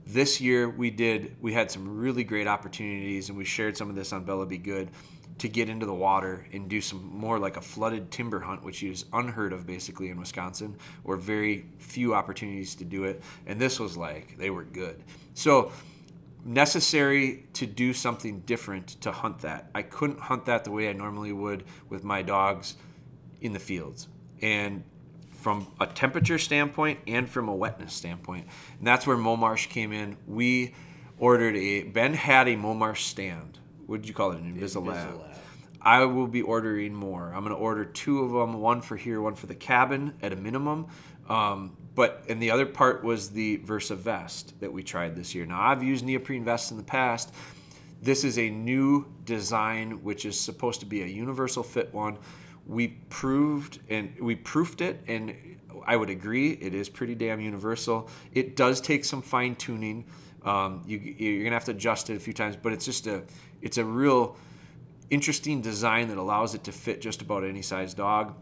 This 0.06 0.40
year 0.40 0.68
we 0.68 0.90
did 0.90 1.36
we 1.40 1.52
had 1.52 1.70
some 1.70 1.98
really 1.98 2.24
great 2.24 2.46
opportunities 2.46 3.30
and 3.30 3.38
we 3.38 3.44
shared 3.44 3.76
some 3.76 3.88
of 3.88 3.96
this 3.96 4.12
on 4.12 4.24
Bella 4.24 4.44
Be 4.44 4.58
Good 4.58 4.90
to 5.38 5.48
get 5.48 5.68
into 5.68 5.84
the 5.84 5.94
water 5.94 6.46
and 6.52 6.68
do 6.68 6.80
some 6.80 7.04
more 7.12 7.38
like 7.38 7.56
a 7.56 7.60
flooded 7.60 8.10
timber 8.10 8.40
hunt, 8.40 8.62
which 8.62 8.82
is 8.82 9.06
unheard 9.12 9.52
of 9.52 9.66
basically 9.66 10.10
in 10.10 10.18
Wisconsin, 10.18 10.76
or 11.02 11.16
very 11.16 11.66
few 11.78 12.14
opportunities 12.14 12.74
to 12.76 12.84
do 12.84 13.04
it. 13.04 13.22
And 13.46 13.60
this 13.60 13.80
was 13.80 13.96
like 13.96 14.38
they 14.38 14.50
were 14.50 14.64
good. 14.64 15.02
So 15.34 15.72
necessary 16.44 17.46
to 17.54 17.66
do 17.66 17.92
something 17.92 18.40
different 18.40 19.00
to 19.00 19.10
hunt 19.10 19.38
that. 19.40 19.70
I 19.74 19.82
couldn't 19.82 20.20
hunt 20.20 20.44
that 20.46 20.64
the 20.64 20.70
way 20.70 20.88
I 20.88 20.92
normally 20.92 21.32
would 21.32 21.64
with 21.88 22.04
my 22.04 22.22
dogs 22.22 22.76
in 23.40 23.52
the 23.52 23.58
fields. 23.58 24.08
And 24.42 24.84
from 25.44 25.66
a 25.80 25.86
temperature 25.86 26.38
standpoint 26.38 26.98
and 27.06 27.28
from 27.28 27.48
a 27.48 27.54
wetness 27.54 27.92
standpoint. 27.92 28.46
And 28.78 28.86
that's 28.86 29.06
where 29.06 29.16
Momarsh 29.16 29.68
came 29.68 29.92
in. 29.92 30.16
We 30.26 30.74
ordered 31.18 31.56
a 31.56 31.82
Ben 31.82 32.14
had 32.14 32.48
a 32.48 32.56
Momarsh 32.56 32.98
stand. 32.98 33.58
What 33.86 34.00
did 34.00 34.08
you 34.08 34.14
call 34.14 34.32
it? 34.32 34.40
An 34.40 34.54
Invisilab. 34.54 34.94
Invisilab. 34.94 35.33
I 35.84 36.04
will 36.04 36.26
be 36.26 36.42
ordering 36.42 36.94
more. 36.94 37.32
I'm 37.34 37.44
going 37.44 37.54
to 37.54 37.60
order 37.60 37.84
two 37.84 38.20
of 38.20 38.32
them, 38.32 38.60
one 38.60 38.80
for 38.80 38.96
here, 38.96 39.20
one 39.20 39.34
for 39.34 39.46
the 39.46 39.54
cabin 39.54 40.14
at 40.22 40.32
a 40.32 40.36
minimum. 40.36 40.86
Um, 41.28 41.76
but 41.94 42.24
and 42.28 42.42
the 42.42 42.50
other 42.50 42.66
part 42.66 43.04
was 43.04 43.30
the 43.30 43.56
Versa 43.56 43.94
vest 43.94 44.58
that 44.60 44.72
we 44.72 44.82
tried 44.82 45.14
this 45.14 45.34
year. 45.34 45.46
Now 45.46 45.60
I've 45.60 45.82
used 45.82 46.04
neoprene 46.04 46.44
vests 46.44 46.70
in 46.70 46.76
the 46.76 46.82
past. 46.82 47.32
This 48.02 48.24
is 48.24 48.38
a 48.38 48.50
new 48.50 49.06
design, 49.24 50.02
which 50.02 50.26
is 50.26 50.38
supposed 50.38 50.80
to 50.80 50.86
be 50.86 51.02
a 51.02 51.06
universal 51.06 51.62
fit 51.62 51.92
one 51.94 52.18
we 52.66 52.88
proved 53.10 53.80
and 53.88 54.14
we 54.20 54.34
proofed 54.34 54.80
it 54.80 55.02
and 55.06 55.34
i 55.86 55.96
would 55.96 56.10
agree 56.10 56.52
it 56.52 56.74
is 56.74 56.88
pretty 56.88 57.14
damn 57.14 57.40
universal 57.40 58.08
it 58.32 58.56
does 58.56 58.80
take 58.80 59.04
some 59.04 59.20
fine 59.20 59.54
tuning 59.56 60.04
um, 60.44 60.82
you, 60.86 60.98
you're 60.98 61.42
gonna 61.44 61.54
have 61.54 61.64
to 61.64 61.70
adjust 61.70 62.10
it 62.10 62.16
a 62.16 62.20
few 62.20 62.32
times 62.32 62.56
but 62.56 62.72
it's 62.72 62.84
just 62.84 63.06
a 63.06 63.22
it's 63.62 63.78
a 63.78 63.84
real 63.84 64.36
interesting 65.14 65.60
design 65.60 66.08
that 66.08 66.18
allows 66.18 66.54
it 66.54 66.64
to 66.64 66.72
fit 66.72 67.00
just 67.00 67.22
about 67.22 67.44
any 67.44 67.62
size 67.62 67.94
dog 67.94 68.34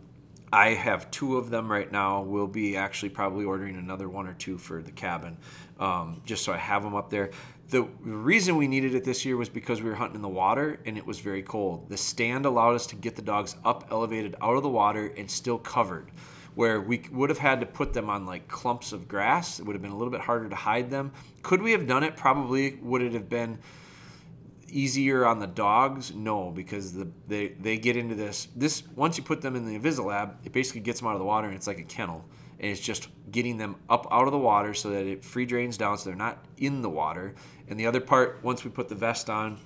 i 0.52 0.70
have 0.70 1.10
two 1.10 1.36
of 1.36 1.50
them 1.50 1.70
right 1.70 1.92
now 1.92 2.22
we'll 2.22 2.46
be 2.46 2.76
actually 2.76 3.08
probably 3.08 3.44
ordering 3.44 3.76
another 3.76 4.08
one 4.08 4.26
or 4.26 4.34
two 4.34 4.58
for 4.58 4.82
the 4.82 4.92
cabin 4.92 5.36
um, 5.78 6.20
just 6.24 6.44
so 6.44 6.52
i 6.52 6.56
have 6.56 6.82
them 6.82 6.94
up 6.94 7.10
there 7.10 7.30
the 7.72 7.84
reason 8.02 8.56
we 8.56 8.68
needed 8.68 8.94
it 8.94 9.02
this 9.02 9.24
year 9.24 9.38
was 9.38 9.48
because 9.48 9.80
we 9.80 9.88
were 9.88 9.96
hunting 9.96 10.16
in 10.16 10.22
the 10.22 10.28
water 10.28 10.78
and 10.84 10.98
it 10.98 11.06
was 11.06 11.20
very 11.20 11.42
cold. 11.42 11.88
The 11.88 11.96
stand 11.96 12.44
allowed 12.44 12.74
us 12.74 12.86
to 12.88 12.96
get 12.96 13.16
the 13.16 13.22
dogs 13.22 13.56
up 13.64 13.88
elevated 13.90 14.36
out 14.42 14.56
of 14.56 14.62
the 14.62 14.68
water 14.68 15.14
and 15.16 15.28
still 15.28 15.56
covered. 15.56 16.10
Where 16.54 16.82
we 16.82 17.02
would 17.10 17.30
have 17.30 17.38
had 17.38 17.60
to 17.60 17.66
put 17.66 17.94
them 17.94 18.10
on 18.10 18.26
like 18.26 18.46
clumps 18.46 18.92
of 18.92 19.08
grass, 19.08 19.58
it 19.58 19.64
would 19.64 19.72
have 19.72 19.80
been 19.80 19.90
a 19.90 19.96
little 19.96 20.12
bit 20.12 20.20
harder 20.20 20.50
to 20.50 20.54
hide 20.54 20.90
them. 20.90 21.12
Could 21.42 21.62
we 21.62 21.72
have 21.72 21.86
done 21.86 22.02
it? 22.02 22.14
Probably. 22.14 22.78
Would 22.82 23.00
it 23.00 23.14
have 23.14 23.30
been 23.30 23.58
easier 24.72 25.26
on 25.26 25.38
the 25.38 25.46
dogs? 25.46 26.14
No, 26.14 26.50
because 26.50 26.92
the, 26.92 27.08
they 27.28 27.48
they 27.60 27.78
get 27.78 27.96
into 27.96 28.14
this. 28.14 28.48
This 28.56 28.82
once 28.96 29.16
you 29.16 29.24
put 29.24 29.40
them 29.40 29.56
in 29.56 29.66
the 29.66 29.78
Invisilab, 29.78 30.34
it 30.44 30.52
basically 30.52 30.80
gets 30.80 31.00
them 31.00 31.08
out 31.08 31.14
of 31.14 31.20
the 31.20 31.24
water 31.24 31.46
and 31.46 31.56
it's 31.56 31.66
like 31.66 31.78
a 31.78 31.84
kennel 31.84 32.24
and 32.62 32.70
it's 32.70 32.80
just 32.80 33.08
getting 33.30 33.58
them 33.58 33.76
up 33.90 34.06
out 34.10 34.26
of 34.26 34.32
the 34.32 34.38
water 34.38 34.72
so 34.72 34.90
that 34.90 35.04
it 35.04 35.24
free 35.24 35.44
drains 35.44 35.76
down 35.76 35.98
so 35.98 36.08
they're 36.08 36.16
not 36.16 36.44
in 36.58 36.80
the 36.80 36.88
water. 36.88 37.34
And 37.68 37.78
the 37.78 37.86
other 37.86 38.00
part, 38.00 38.40
once 38.42 38.64
we 38.64 38.70
put 38.70 38.88
the 38.88 38.94
vest 38.94 39.28
on, 39.28 39.58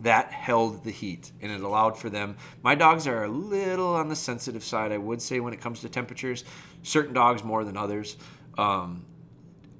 that 0.00 0.30
held 0.30 0.84
the 0.84 0.90
heat 0.90 1.32
and 1.40 1.50
it 1.50 1.62
allowed 1.62 1.98
for 1.98 2.08
them. 2.08 2.36
My 2.62 2.74
dogs 2.74 3.06
are 3.06 3.24
a 3.24 3.28
little 3.28 3.94
on 3.96 4.08
the 4.08 4.16
sensitive 4.16 4.62
side, 4.62 4.92
I 4.92 4.98
would 4.98 5.20
say, 5.20 5.40
when 5.40 5.52
it 5.52 5.60
comes 5.60 5.80
to 5.80 5.88
temperatures. 5.88 6.44
Certain 6.82 7.14
dogs 7.14 7.42
more 7.42 7.64
than 7.64 7.76
others. 7.76 8.16
Um, 8.58 9.04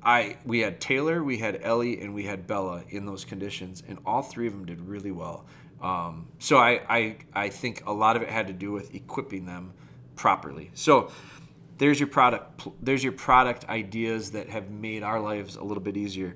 I 0.06 0.36
we 0.46 0.60
had 0.60 0.80
Taylor, 0.80 1.22
we 1.22 1.36
had 1.36 1.60
Ellie, 1.62 2.00
and 2.00 2.14
we 2.14 2.22
had 2.22 2.46
Bella 2.46 2.84
in 2.90 3.04
those 3.04 3.24
conditions, 3.24 3.82
and 3.88 3.98
all 4.06 4.22
three 4.22 4.46
of 4.46 4.52
them 4.52 4.64
did 4.64 4.80
really 4.80 5.10
well. 5.10 5.44
Um, 5.82 6.28
so 6.38 6.56
I, 6.56 6.80
I 6.88 7.16
I 7.34 7.48
think 7.48 7.82
a 7.86 7.92
lot 7.92 8.16
of 8.16 8.22
it 8.22 8.30
had 8.30 8.46
to 8.46 8.52
do 8.52 8.70
with 8.72 8.94
equipping 8.94 9.44
them 9.44 9.74
properly. 10.14 10.70
So 10.74 11.10
there's 11.78 12.00
your 12.00 12.06
product 12.06 12.68
there's 12.82 13.02
your 13.02 13.12
product 13.12 13.68
ideas 13.68 14.30
that 14.30 14.48
have 14.48 14.70
made 14.70 15.02
our 15.02 15.20
lives 15.20 15.56
a 15.56 15.62
little 15.62 15.82
bit 15.82 15.96
easier 15.96 16.34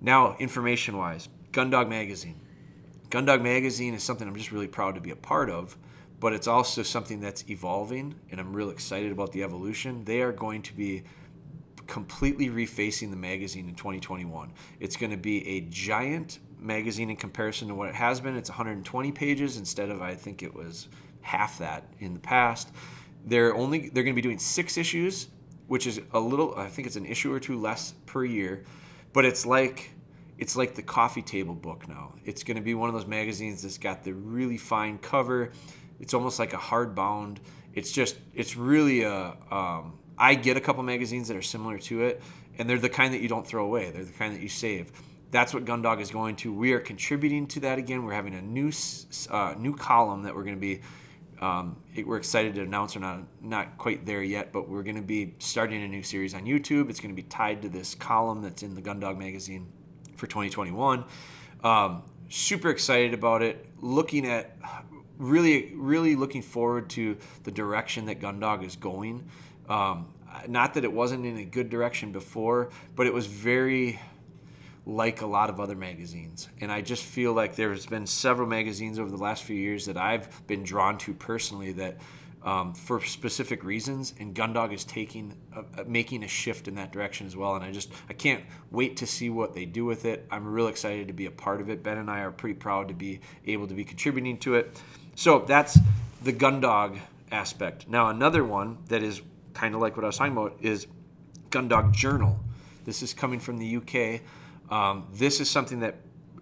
now 0.00 0.36
information 0.38 0.96
wise 0.96 1.28
gundog 1.52 1.88
magazine 1.88 2.40
gundog 3.10 3.42
magazine 3.42 3.94
is 3.94 4.02
something 4.02 4.26
i'm 4.26 4.36
just 4.36 4.52
really 4.52 4.68
proud 4.68 4.94
to 4.94 5.00
be 5.00 5.10
a 5.10 5.16
part 5.16 5.50
of 5.50 5.76
but 6.20 6.32
it's 6.32 6.46
also 6.46 6.82
something 6.82 7.20
that's 7.20 7.44
evolving 7.50 8.14
and 8.30 8.40
i'm 8.40 8.54
real 8.54 8.70
excited 8.70 9.12
about 9.12 9.32
the 9.32 9.42
evolution 9.42 10.04
they 10.04 10.22
are 10.22 10.32
going 10.32 10.62
to 10.62 10.72
be 10.74 11.02
completely 11.86 12.48
refacing 12.48 13.10
the 13.10 13.16
magazine 13.16 13.68
in 13.68 13.74
2021 13.74 14.52
it's 14.80 14.96
going 14.96 15.10
to 15.10 15.16
be 15.16 15.46
a 15.46 15.60
giant 15.62 16.38
magazine 16.58 17.10
in 17.10 17.16
comparison 17.16 17.68
to 17.68 17.74
what 17.74 17.88
it 17.88 17.94
has 17.94 18.20
been 18.20 18.36
it's 18.36 18.50
120 18.50 19.12
pages 19.12 19.56
instead 19.56 19.90
of 19.90 20.02
i 20.02 20.14
think 20.14 20.42
it 20.42 20.52
was 20.52 20.88
half 21.20 21.58
that 21.58 21.84
in 22.00 22.14
the 22.14 22.20
past 22.20 22.70
they're 23.26 23.54
only 23.54 23.88
they're 23.88 24.02
going 24.02 24.14
to 24.14 24.20
be 24.20 24.22
doing 24.22 24.38
six 24.38 24.76
issues, 24.76 25.28
which 25.66 25.86
is 25.86 26.00
a 26.12 26.20
little. 26.20 26.54
I 26.56 26.68
think 26.68 26.86
it's 26.86 26.96
an 26.96 27.06
issue 27.06 27.32
or 27.32 27.40
two 27.40 27.58
less 27.58 27.94
per 28.06 28.24
year, 28.24 28.64
but 29.12 29.24
it's 29.24 29.46
like 29.46 29.90
it's 30.38 30.56
like 30.56 30.74
the 30.74 30.82
coffee 30.82 31.22
table 31.22 31.54
book 31.54 31.88
now. 31.88 32.14
It's 32.24 32.42
going 32.42 32.56
to 32.56 32.62
be 32.62 32.74
one 32.74 32.88
of 32.88 32.94
those 32.94 33.06
magazines 33.06 33.62
that's 33.62 33.78
got 33.78 34.04
the 34.04 34.12
really 34.12 34.58
fine 34.58 34.98
cover. 34.98 35.52
It's 36.00 36.12
almost 36.12 36.38
like 36.38 36.52
a 36.52 36.58
hardbound. 36.58 37.38
It's 37.74 37.92
just 37.92 38.16
it's 38.34 38.56
really 38.56 39.02
a. 39.02 39.36
Um, 39.50 39.98
I 40.18 40.34
get 40.34 40.56
a 40.56 40.60
couple 40.60 40.82
magazines 40.82 41.28
that 41.28 41.36
are 41.36 41.42
similar 41.42 41.78
to 41.78 42.02
it, 42.02 42.22
and 42.58 42.68
they're 42.68 42.78
the 42.78 42.88
kind 42.88 43.12
that 43.14 43.20
you 43.20 43.28
don't 43.28 43.46
throw 43.46 43.64
away. 43.64 43.90
They're 43.90 44.04
the 44.04 44.12
kind 44.12 44.34
that 44.34 44.42
you 44.42 44.48
save. 44.48 44.92
That's 45.30 45.52
what 45.52 45.64
Gundog 45.64 46.00
is 46.00 46.10
going 46.10 46.36
to. 46.36 46.52
We 46.52 46.72
are 46.72 46.80
contributing 46.80 47.46
to 47.48 47.60
that 47.60 47.78
again. 47.78 48.04
We're 48.04 48.12
having 48.12 48.34
a 48.34 48.42
new 48.42 48.70
uh, 49.30 49.54
new 49.58 49.74
column 49.74 50.22
that 50.22 50.34
we're 50.34 50.44
going 50.44 50.56
to 50.56 50.60
be 50.60 50.80
um, 51.40 51.76
it, 51.94 52.06
we're 52.06 52.16
excited 52.16 52.54
to 52.54 52.62
announce 52.62 52.94
we're 52.94 53.02
not 53.02 53.20
not 53.42 53.76
quite 53.76 54.06
there 54.06 54.22
yet, 54.22 54.52
but 54.52 54.68
we're 54.68 54.82
going 54.82 54.96
to 54.96 55.02
be 55.02 55.34
starting 55.38 55.82
a 55.82 55.88
new 55.88 56.02
series 56.02 56.34
on 56.34 56.44
YouTube. 56.44 56.90
It's 56.90 57.00
going 57.00 57.14
to 57.14 57.20
be 57.20 57.28
tied 57.28 57.62
to 57.62 57.68
this 57.68 57.94
column 57.94 58.42
that's 58.42 58.62
in 58.62 58.74
the 58.74 58.82
Gundog 58.82 59.18
magazine 59.18 59.66
for 60.16 60.26
2021. 60.26 61.04
Um, 61.62 62.02
super 62.28 62.70
excited 62.70 63.14
about 63.14 63.42
it. 63.42 63.66
Looking 63.80 64.26
at 64.26 64.56
really, 65.18 65.72
really 65.74 66.16
looking 66.16 66.42
forward 66.42 66.88
to 66.90 67.16
the 67.42 67.50
direction 67.50 68.06
that 68.06 68.20
Gundog 68.20 68.64
is 68.64 68.76
going. 68.76 69.28
Um, 69.68 70.08
not 70.48 70.74
that 70.74 70.84
it 70.84 70.92
wasn't 70.92 71.24
in 71.24 71.38
a 71.38 71.44
good 71.44 71.70
direction 71.70 72.12
before, 72.12 72.70
but 72.96 73.06
it 73.06 73.14
was 73.14 73.26
very 73.26 74.00
like 74.86 75.22
a 75.22 75.26
lot 75.26 75.48
of 75.48 75.60
other 75.60 75.74
magazines. 75.74 76.48
And 76.60 76.70
I 76.70 76.80
just 76.80 77.04
feel 77.04 77.32
like 77.32 77.56
there's 77.56 77.86
been 77.86 78.06
several 78.06 78.46
magazines 78.46 78.98
over 78.98 79.10
the 79.10 79.16
last 79.16 79.44
few 79.44 79.56
years 79.56 79.86
that 79.86 79.96
I've 79.96 80.46
been 80.46 80.62
drawn 80.62 80.98
to 80.98 81.14
personally 81.14 81.72
that 81.72 81.96
um, 82.42 82.74
for 82.74 83.00
specific 83.00 83.64
reasons, 83.64 84.12
and 84.20 84.34
Gundog 84.34 84.74
is 84.74 84.84
taking 84.84 85.34
a, 85.78 85.84
making 85.84 86.24
a 86.24 86.28
shift 86.28 86.68
in 86.68 86.74
that 86.74 86.92
direction 86.92 87.26
as 87.26 87.34
well. 87.34 87.54
And 87.54 87.64
I 87.64 87.72
just 87.72 87.90
I 88.10 88.12
can't 88.12 88.44
wait 88.70 88.98
to 88.98 89.06
see 89.06 89.30
what 89.30 89.54
they 89.54 89.64
do 89.64 89.86
with 89.86 90.04
it. 90.04 90.26
I'm 90.30 90.46
real 90.46 90.66
excited 90.66 91.08
to 91.08 91.14
be 91.14 91.24
a 91.24 91.30
part 91.30 91.62
of 91.62 91.70
it. 91.70 91.82
Ben 91.82 91.96
and 91.96 92.10
I 92.10 92.20
are 92.20 92.30
pretty 92.30 92.56
proud 92.56 92.88
to 92.88 92.94
be 92.94 93.20
able 93.46 93.66
to 93.68 93.74
be 93.74 93.84
contributing 93.84 94.36
to 94.40 94.56
it. 94.56 94.78
So 95.14 95.38
that's 95.38 95.78
the 96.22 96.34
Gundog 96.34 96.98
aspect. 97.32 97.88
Now 97.88 98.08
another 98.08 98.44
one 98.44 98.76
that 98.88 99.02
is 99.02 99.22
kind 99.54 99.74
of 99.74 99.80
like 99.80 99.96
what 99.96 100.04
I 100.04 100.08
was 100.08 100.18
talking 100.18 100.32
about 100.32 100.56
is 100.60 100.86
Gundog 101.50 101.92
Journal. 101.92 102.38
This 102.84 103.02
is 103.02 103.14
coming 103.14 103.40
from 103.40 103.58
the 103.58 103.76
UK. 103.76 104.20
Um, 104.70 105.06
this 105.12 105.40
is 105.40 105.48
something 105.48 105.80
that 105.80 105.96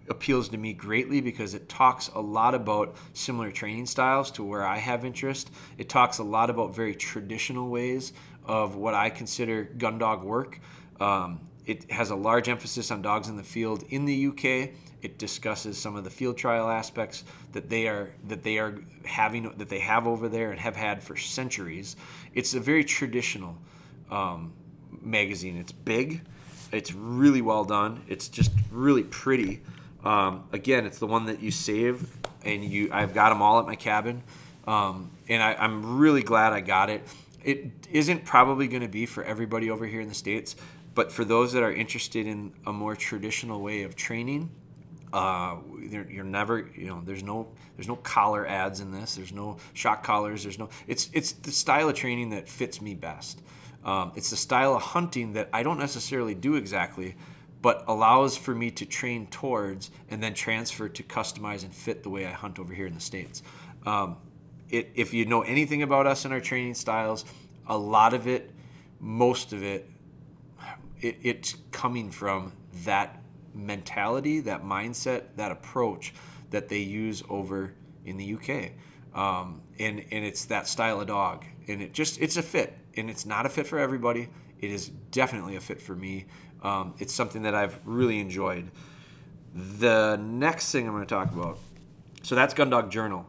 appeals 0.09 0.49
to 0.49 0.57
me 0.57 0.73
greatly 0.73 1.21
because 1.21 1.53
it 1.53 1.69
talks 1.69 2.09
a 2.09 2.19
lot 2.19 2.53
about 2.53 2.95
similar 3.13 3.51
training 3.51 3.85
styles 3.85 4.31
to 4.31 4.43
where 4.43 4.65
I 4.65 4.77
have 4.77 5.05
interest. 5.05 5.51
It 5.77 5.87
talks 5.87 6.17
a 6.17 6.23
lot 6.23 6.49
about 6.49 6.75
very 6.75 6.95
traditional 6.95 7.69
ways 7.69 8.11
of 8.45 8.75
what 8.75 8.93
I 8.93 9.09
consider 9.09 9.63
gun 9.63 9.97
dog 9.97 10.23
work. 10.23 10.59
Um, 10.99 11.41
it 11.65 11.89
has 11.91 12.09
a 12.09 12.15
large 12.15 12.49
emphasis 12.49 12.91
on 12.91 13.01
dogs 13.01 13.29
in 13.29 13.37
the 13.37 13.43
field 13.43 13.83
in 13.89 14.05
the 14.05 14.27
UK. 14.27 14.69
It 15.01 15.17
discusses 15.17 15.77
some 15.77 15.95
of 15.95 16.03
the 16.03 16.09
field 16.09 16.37
trial 16.37 16.69
aspects 16.69 17.23
that 17.51 17.69
they 17.69 17.87
are 17.87 18.09
that 18.27 18.43
they 18.43 18.57
are 18.57 18.75
having 19.05 19.51
that 19.57 19.69
they 19.69 19.79
have 19.79 20.07
over 20.07 20.29
there 20.29 20.51
and 20.51 20.59
have 20.59 20.75
had 20.75 21.03
for 21.03 21.15
centuries. 21.15 21.95
It's 22.33 22.53
a 22.53 22.59
very 22.59 22.83
traditional 22.83 23.57
um, 24.11 24.53
magazine. 25.01 25.57
It's 25.57 25.71
big. 25.71 26.21
It's 26.71 26.93
really 26.93 27.41
well 27.41 27.65
done. 27.65 28.01
It's 28.07 28.27
just 28.27 28.51
really 28.71 29.03
pretty. 29.03 29.61
Um, 30.03 30.43
again, 30.51 30.85
it's 30.85 30.99
the 30.99 31.07
one 31.07 31.25
that 31.27 31.41
you 31.41 31.51
save, 31.51 32.09
and 32.43 32.63
you. 32.63 32.89
I've 32.91 33.13
got 33.13 33.29
them 33.29 33.41
all 33.41 33.59
at 33.59 33.65
my 33.65 33.75
cabin, 33.75 34.23
um, 34.67 35.11
and 35.29 35.41
I, 35.41 35.53
I'm 35.53 35.97
really 35.97 36.23
glad 36.23 36.51
I 36.51 36.61
got 36.61 36.89
it. 36.89 37.07
It 37.43 37.71
isn't 37.91 38.25
probably 38.25 38.67
going 38.67 38.81
to 38.81 38.87
be 38.87 39.05
for 39.05 39.23
everybody 39.23 39.69
over 39.69 39.85
here 39.85 40.01
in 40.01 40.09
the 40.09 40.15
states, 40.15 40.55
but 40.95 41.11
for 41.11 41.25
those 41.25 41.53
that 41.53 41.63
are 41.63 41.71
interested 41.71 42.27
in 42.27 42.53
a 42.65 42.73
more 42.73 42.95
traditional 42.95 43.61
way 43.61 43.83
of 43.83 43.95
training, 43.95 44.49
uh, 45.11 45.57
you're 45.79 46.23
never, 46.23 46.69
you 46.75 46.87
know, 46.87 47.01
there's 47.05 47.23
no, 47.23 47.47
there's 47.75 47.87
no 47.87 47.95
collar 47.97 48.47
ads 48.47 48.79
in 48.79 48.91
this. 48.91 49.15
There's 49.15 49.31
no 49.31 49.57
shock 49.73 50.03
collars. 50.03 50.43
There's 50.43 50.57
no. 50.57 50.69
It's 50.87 51.09
it's 51.13 51.33
the 51.33 51.51
style 51.51 51.87
of 51.89 51.95
training 51.95 52.31
that 52.31 52.49
fits 52.49 52.81
me 52.81 52.95
best. 52.95 53.41
Um, 53.85 54.11
it's 54.15 54.29
the 54.29 54.37
style 54.37 54.75
of 54.75 54.81
hunting 54.81 55.33
that 55.33 55.49
I 55.53 55.61
don't 55.61 55.77
necessarily 55.77 56.33
do 56.33 56.55
exactly, 56.55 57.15
but 57.61 57.83
allows 57.87 58.37
for 58.37 58.55
me 58.55 58.71
to 58.71 58.85
train 58.85 59.27
towards 59.27 59.91
and 60.09 60.21
then 60.21 60.33
transfer 60.33 60.89
to 60.89 61.03
customize 61.03 61.63
and 61.63 61.73
fit 61.73 62.01
the 62.01 62.09
way 62.09 62.25
I 62.25 62.31
hunt 62.31 62.59
over 62.59 62.73
here 62.73 62.87
in 62.87 62.93
the 62.93 63.01
States. 63.01 63.43
Um, 63.85 64.17
it, 64.69 64.91
if 64.95 65.13
you 65.13 65.25
know 65.25 65.41
anything 65.41 65.83
about 65.83 66.07
us 66.07 66.25
and 66.25 66.33
our 66.33 66.39
training 66.39 66.73
styles, 66.73 67.25
a 67.67 67.77
lot 67.77 68.13
of 68.13 68.27
it, 68.27 68.51
most 68.99 69.53
of 69.53 69.63
it, 69.63 69.89
it 71.03 71.17
it's 71.21 71.55
coming 71.71 72.09
from 72.09 72.53
that 72.85 73.21
mentality, 73.53 74.39
that 74.41 74.63
mindset, 74.63 75.23
that 75.35 75.51
approach 75.51 76.13
that 76.49 76.69
they 76.69 76.79
use 76.79 77.23
over 77.29 77.73
in 78.05 78.17
the 78.17 78.33
UK. 78.35 78.71
Um, 79.13 79.61
and, 79.79 80.03
and 80.11 80.25
it's 80.25 80.45
that 80.45 80.67
style 80.67 81.01
of 81.01 81.07
dog. 81.07 81.45
And 81.67 81.81
it 81.81 81.93
just, 81.93 82.19
it's 82.21 82.37
a 82.37 82.41
fit. 82.41 82.77
And 82.97 83.09
it's 83.09 83.25
not 83.25 83.45
a 83.45 83.49
fit 83.49 83.67
for 83.67 83.79
everybody. 83.79 84.29
It 84.59 84.71
is 84.71 84.89
definitely 85.11 85.55
a 85.55 85.61
fit 85.61 85.81
for 85.81 85.95
me. 85.95 86.25
Um, 86.61 86.95
it's 86.99 87.13
something 87.13 87.43
that 87.43 87.53
I've 87.53 87.79
really 87.85 88.19
enjoyed. 88.19 88.71
The 89.53 90.17
next 90.17 90.71
thing 90.71 90.87
I'm 90.87 90.93
going 90.93 91.05
to 91.05 91.13
talk 91.13 91.31
about, 91.31 91.59
so 92.23 92.35
that's 92.35 92.53
Gundog 92.53 92.89
Journal. 92.89 93.25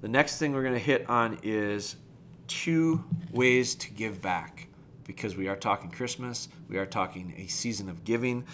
The 0.00 0.08
next 0.08 0.38
thing 0.38 0.52
we're 0.52 0.62
going 0.62 0.74
to 0.74 0.78
hit 0.78 1.08
on 1.10 1.38
is 1.42 1.96
two 2.46 3.04
ways 3.32 3.74
to 3.74 3.90
give 3.90 4.22
back 4.22 4.67
because 5.08 5.36
we 5.36 5.48
are 5.48 5.56
talking 5.56 5.90
Christmas, 5.90 6.48
we 6.68 6.78
are 6.78 6.86
talking 6.86 7.34
a 7.36 7.48
season 7.48 7.88
of 7.88 8.04
giving. 8.04 8.44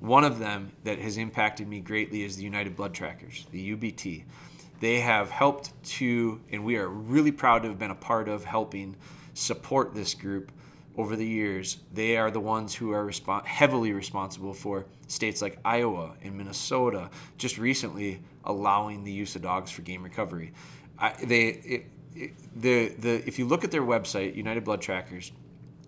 One 0.00 0.24
of 0.24 0.38
them 0.38 0.72
that 0.84 0.98
has 0.98 1.16
impacted 1.16 1.66
me 1.66 1.80
greatly 1.80 2.22
is 2.22 2.36
the 2.36 2.42
United 2.42 2.76
Blood 2.76 2.92
Trackers, 2.92 3.46
the 3.50 3.74
UBT. 3.74 4.24
They 4.80 5.00
have 5.00 5.30
helped 5.30 5.72
to, 5.84 6.38
and 6.52 6.64
we 6.64 6.76
are 6.76 6.88
really 6.88 7.32
proud 7.32 7.62
to 7.62 7.68
have 7.68 7.78
been 7.78 7.90
a 7.90 7.94
part 7.94 8.28
of 8.28 8.44
helping 8.44 8.96
support 9.32 9.94
this 9.94 10.12
group 10.12 10.52
over 10.96 11.16
the 11.16 11.26
years, 11.26 11.78
they 11.94 12.16
are 12.16 12.30
the 12.30 12.40
ones 12.40 12.74
who 12.74 12.90
are 12.90 13.10
heavily 13.44 13.92
responsible 13.92 14.52
for 14.52 14.86
states 15.06 15.40
like 15.40 15.58
Iowa 15.64 16.12
and 16.22 16.36
Minnesota 16.36 17.08
just 17.38 17.58
recently 17.58 18.20
allowing 18.44 19.04
the 19.04 19.12
use 19.12 19.36
of 19.36 19.42
dogs 19.42 19.70
for 19.70 19.82
game 19.82 20.02
recovery. 20.02 20.52
I, 20.98 21.12
they, 21.24 21.46
it, 21.46 21.86
it, 22.14 22.32
the, 22.60 22.88
the, 22.88 23.26
if 23.26 23.38
you 23.38 23.46
look 23.46 23.64
at 23.64 23.70
their 23.70 23.82
website, 23.82 24.36
United 24.36 24.64
Blood 24.64 24.82
Trackers, 24.82 25.32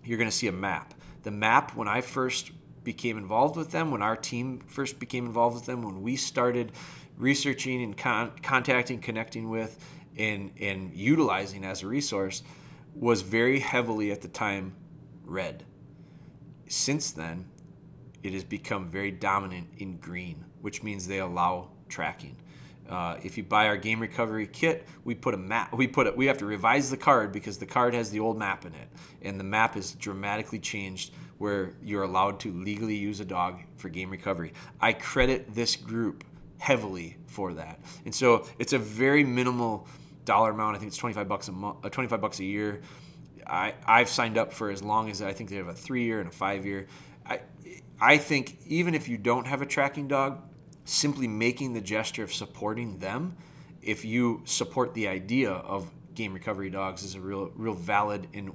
you're 0.03 0.17
going 0.17 0.29
to 0.29 0.35
see 0.35 0.47
a 0.47 0.51
map. 0.53 0.93
The 1.23 1.31
map, 1.31 1.75
when 1.75 1.87
I 1.87 2.01
first 2.01 2.51
became 2.83 3.17
involved 3.17 3.55
with 3.55 3.71
them, 3.71 3.91
when 3.91 4.01
our 4.01 4.15
team 4.15 4.59
first 4.67 4.99
became 4.99 5.25
involved 5.25 5.55
with 5.55 5.65
them, 5.65 5.81
when 5.81 6.01
we 6.01 6.15
started 6.15 6.71
researching 7.17 7.83
and 7.83 7.97
con- 7.97 8.31
contacting, 8.41 8.99
connecting 8.99 9.49
with, 9.49 9.79
and, 10.17 10.51
and 10.59 10.93
utilizing 10.93 11.63
as 11.63 11.83
a 11.83 11.87
resource, 11.87 12.43
was 12.93 13.21
very 13.21 13.59
heavily 13.59 14.11
at 14.11 14.21
the 14.21 14.27
time 14.27 14.75
red. 15.23 15.63
Since 16.67 17.11
then, 17.11 17.45
it 18.21 18.33
has 18.33 18.43
become 18.43 18.89
very 18.89 19.11
dominant 19.11 19.67
in 19.77 19.97
green, 19.97 20.45
which 20.61 20.83
means 20.83 21.07
they 21.07 21.19
allow 21.19 21.69
tracking. 21.89 22.37
Uh, 22.89 23.17
if 23.23 23.37
you 23.37 23.43
buy 23.43 23.67
our 23.67 23.77
game 23.77 23.99
recovery 23.99 24.45
kit, 24.45 24.85
we 25.05 25.15
put 25.15 25.33
a 25.33 25.37
map. 25.37 25.73
We 25.73 25.87
put 25.87 26.07
it. 26.07 26.15
We 26.15 26.25
have 26.25 26.37
to 26.39 26.45
revise 26.45 26.89
the 26.89 26.97
card 26.97 27.31
because 27.31 27.57
the 27.57 27.65
card 27.65 27.93
has 27.93 28.11
the 28.11 28.19
old 28.19 28.37
map 28.37 28.65
in 28.65 28.73
it, 28.73 28.87
and 29.21 29.39
the 29.39 29.43
map 29.43 29.77
is 29.77 29.93
dramatically 29.93 30.59
changed 30.59 31.13
where 31.37 31.73
you're 31.81 32.03
allowed 32.03 32.39
to 32.41 32.51
legally 32.51 32.95
use 32.95 33.19
a 33.19 33.25
dog 33.25 33.61
for 33.77 33.89
game 33.89 34.09
recovery. 34.09 34.53
I 34.81 34.93
credit 34.93 35.53
this 35.55 35.75
group 35.75 36.23
heavily 36.57 37.17
for 37.25 37.53
that, 37.53 37.79
and 38.05 38.13
so 38.13 38.47
it's 38.59 38.73
a 38.73 38.79
very 38.79 39.23
minimal 39.23 39.87
dollar 40.25 40.51
amount. 40.51 40.75
I 40.75 40.79
think 40.79 40.89
it's 40.89 40.97
25 40.97 41.27
bucks 41.27 41.47
a 41.47 41.51
month, 41.51 41.77
uh, 41.85 41.89
25 41.89 42.19
bucks 42.21 42.39
a 42.39 42.45
year. 42.45 42.81
I, 43.47 43.73
I've 43.85 44.09
signed 44.09 44.37
up 44.37 44.53
for 44.53 44.69
as 44.69 44.81
long 44.81 45.09
as 45.09 45.21
I 45.21 45.33
think 45.33 45.49
they 45.49 45.57
have 45.57 45.67
a 45.67 45.73
three 45.73 46.03
year 46.03 46.19
and 46.19 46.29
a 46.29 46.31
five 46.31 46.65
year. 46.65 46.87
I, 47.25 47.41
I 47.99 48.17
think 48.17 48.57
even 48.67 48.95
if 48.95 49.07
you 49.07 49.17
don't 49.17 49.47
have 49.47 49.61
a 49.61 49.65
tracking 49.65 50.07
dog, 50.07 50.41
simply 50.85 51.27
making 51.27 51.73
the 51.73 51.81
gesture 51.81 52.23
of 52.23 52.33
supporting 52.33 52.99
them, 52.99 53.35
if 53.81 54.05
you 54.05 54.41
support 54.45 54.93
the 54.93 55.07
idea 55.07 55.51
of 55.51 55.89
game 56.15 56.33
recovery 56.33 56.69
dogs, 56.69 57.03
is 57.03 57.15
a 57.15 57.19
real, 57.19 57.51
real 57.55 57.73
valid 57.73 58.27
and 58.33 58.51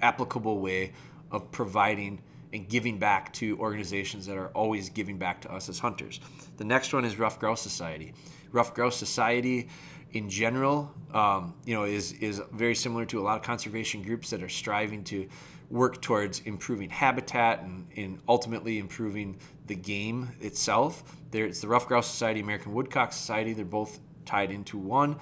applicable 0.00 0.60
way 0.60 0.92
of 1.30 1.50
providing 1.50 2.20
and 2.52 2.68
giving 2.68 2.98
back 2.98 3.32
to 3.34 3.58
organizations 3.58 4.26
that 4.26 4.36
are 4.36 4.48
always 4.48 4.88
giving 4.88 5.18
back 5.18 5.40
to 5.42 5.52
us 5.52 5.68
as 5.68 5.78
hunters. 5.78 6.20
The 6.56 6.64
next 6.64 6.92
one 6.92 7.04
is 7.04 7.18
Ruffed 7.18 7.40
Grouse 7.40 7.60
Society. 7.60 8.14
Ruffed 8.52 8.74
Grouse 8.74 8.96
Society 8.96 9.68
in 10.12 10.30
general, 10.30 10.90
um, 11.12 11.54
you 11.66 11.74
know, 11.74 11.84
is 11.84 12.12
is 12.12 12.40
very 12.52 12.74
similar 12.74 13.04
to 13.06 13.20
a 13.20 13.22
lot 13.22 13.36
of 13.36 13.42
conservation 13.42 14.02
groups 14.02 14.30
that 14.30 14.42
are 14.42 14.48
striving 14.48 15.04
to 15.04 15.28
work 15.70 16.00
towards 16.00 16.40
improving 16.40 16.88
habitat 16.88 17.62
and, 17.62 17.86
and 17.96 18.18
ultimately 18.28 18.78
improving 18.78 19.38
the 19.66 19.74
game 19.74 20.30
itself. 20.40 21.16
There, 21.30 21.44
it's 21.44 21.60
the 21.60 21.68
Ruffed 21.68 21.88
Grouse 21.88 22.08
Society, 22.08 22.40
American 22.40 22.72
Woodcock 22.72 23.12
Society. 23.12 23.52
They're 23.52 23.64
both 23.64 24.00
tied 24.24 24.50
into 24.50 24.78
one. 24.78 25.16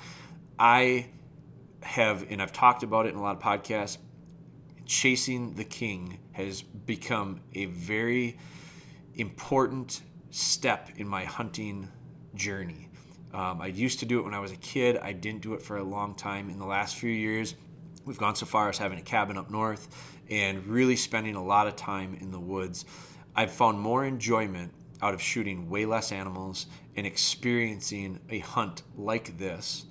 I 0.59 1.07
have, 1.83 2.27
and 2.31 2.41
I've 2.41 2.53
talked 2.53 2.83
about 2.83 3.07
it 3.07 3.11
in 3.11 3.17
a 3.17 3.23
lot 3.23 3.37
of 3.37 3.43
podcasts. 3.43 3.99
Chasing 4.85 5.55
the 5.55 5.65
king 5.65 6.19
has 6.33 6.63
become 6.63 7.41
a 7.55 7.65
very 7.67 8.39
important 9.17 10.03
step 10.31 10.91
in 10.97 11.09
my 11.09 11.25
hunting 11.25 11.89
journey. 12.35 12.89
Um, 13.35 13.61
I 13.61 13.67
used 13.67 13.99
to 14.01 14.07
do 14.07 14.21
it 14.21 14.23
when 14.23 14.35
I 14.35 14.39
was 14.39 14.53
a 14.53 14.57
kid. 14.57 14.97
I 14.99 15.13
didn't 15.13 15.43
do 15.43 15.55
it 15.55 15.63
for 15.63 15.79
a 15.79 15.83
long 15.83 16.15
time. 16.15 16.49
In 16.51 16.59
the 16.59 16.67
last 16.67 16.97
few 16.97 17.11
years, 17.11 17.57
we've 18.07 18.19
gone 18.19 18.35
so 18.35 18.47
far 18.47 18.71
as 18.71 18.79
having 18.79 18.99
a 18.99 19.03
cabin 19.03 19.37
up 19.37 19.51
north 19.51 19.89
and 20.31 20.67
really 20.67 20.97
spending 20.97 21.35
a 21.35 21.45
lot 21.45 21.67
of 21.67 21.77
time 21.77 22.17
in 22.21 22.31
the 22.31 22.41
woods. 22.41 22.87
I've 23.35 23.53
found 23.53 23.79
more 23.79 24.05
enjoyment 24.07 24.73
out 25.03 25.13
of 25.13 25.21
shooting 25.21 25.69
way 25.69 25.85
less 25.85 26.11
animals 26.11 26.67
and 26.97 27.07
experiencing 27.07 28.21
a 28.31 28.39
hunt 28.39 28.83
like 28.97 29.37
this 29.37 29.85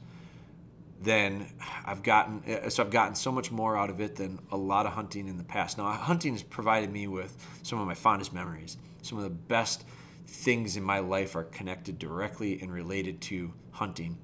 than 1.01 1.45
I've 1.86 2.01
gotten. 2.01 2.41
Uh, 2.51 2.69
so 2.69 2.82
I've 2.84 2.89
gotten 2.89 3.13
so 3.13 3.32
much 3.32 3.51
more 3.51 3.78
out 3.78 3.89
of 3.89 4.01
it 4.01 4.15
than 4.15 4.39
a 4.51 4.58
lot 4.58 4.88
of 4.88 4.93
hunting 4.93 5.28
in 5.28 5.38
the 5.38 5.43
past. 5.43 5.78
Now, 5.78 5.91
hunting 5.91 6.34
has 6.34 6.41
provided 6.41 6.91
me 6.91 7.08
with 7.08 7.38
some 7.62 7.80
of 7.80 7.86
my 7.86 7.93
fondest 7.93 8.34
memories, 8.34 8.78
some 9.04 9.17
of 9.17 9.23
the 9.23 9.30
best 9.30 9.86
things 10.28 10.75
in 10.78 10.84
my 10.84 10.99
life 10.99 11.36
are 11.36 11.43
connected 11.43 11.99
directly 11.99 12.60
and 12.62 12.73
related 12.73 13.21
to 13.21 13.54
hunting. 13.71 14.17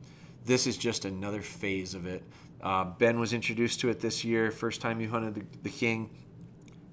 This 0.45 0.65
is 0.65 0.77
just 0.77 1.06
another 1.06 1.41
phase 1.41 1.93
of 1.93 2.08
it. 2.08 2.23
Uh, 2.62 2.86
ben 2.86 3.19
was 3.19 3.34
introduced 3.34 3.80
to 3.82 3.89
it 3.89 4.00
this 4.00 4.24
year. 4.24 4.52
First 4.52 4.82
time 4.82 5.02
you 5.02 5.10
hunted 5.10 5.36
the, 5.36 5.43
the 5.63 5.69
king, 5.69 6.10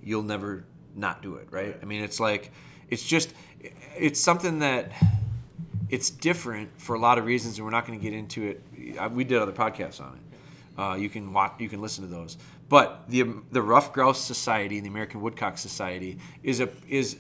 you'll 0.03 0.23
never 0.23 0.65
not 0.95 1.23
do 1.23 1.37
it, 1.37 1.49
right? 1.51 1.77
I 1.81 1.85
mean, 1.85 2.03
it's 2.03 2.21
like, 2.21 2.53
it's 2.89 3.03
just, 3.03 3.35
it's 3.97 4.21
something 4.21 4.61
that 4.61 4.93
it's 5.91 6.11
different 6.11 6.71
for 6.81 6.97
a 6.97 6.99
lot 6.99 7.19
of 7.19 7.25
reasons, 7.25 7.59
and 7.59 7.65
we're 7.65 7.71
not 7.71 7.87
going 7.87 7.99
to 7.99 8.03
get 8.03 8.13
into 8.13 8.47
it. 8.47 9.13
We 9.13 9.25
did 9.25 9.39
other 9.41 9.53
podcasts 9.53 10.01
on 10.01 10.15
it. 10.15 10.81
Uh, 10.81 10.95
you 10.95 11.09
can 11.09 11.33
watch, 11.33 11.55
you 11.59 11.69
can 11.69 11.81
listen 11.81 12.05
to 12.05 12.11
those. 12.11 12.39
But 12.69 13.05
the 13.09 13.25
the 13.51 13.63
Ruffed 13.63 13.93
Grouse 13.93 14.21
Society 14.21 14.77
and 14.77 14.85
the 14.85 14.91
American 14.91 15.21
Woodcock 15.21 15.59
Society 15.59 16.19
is 16.43 16.61
a 16.61 16.69
is 16.89 17.17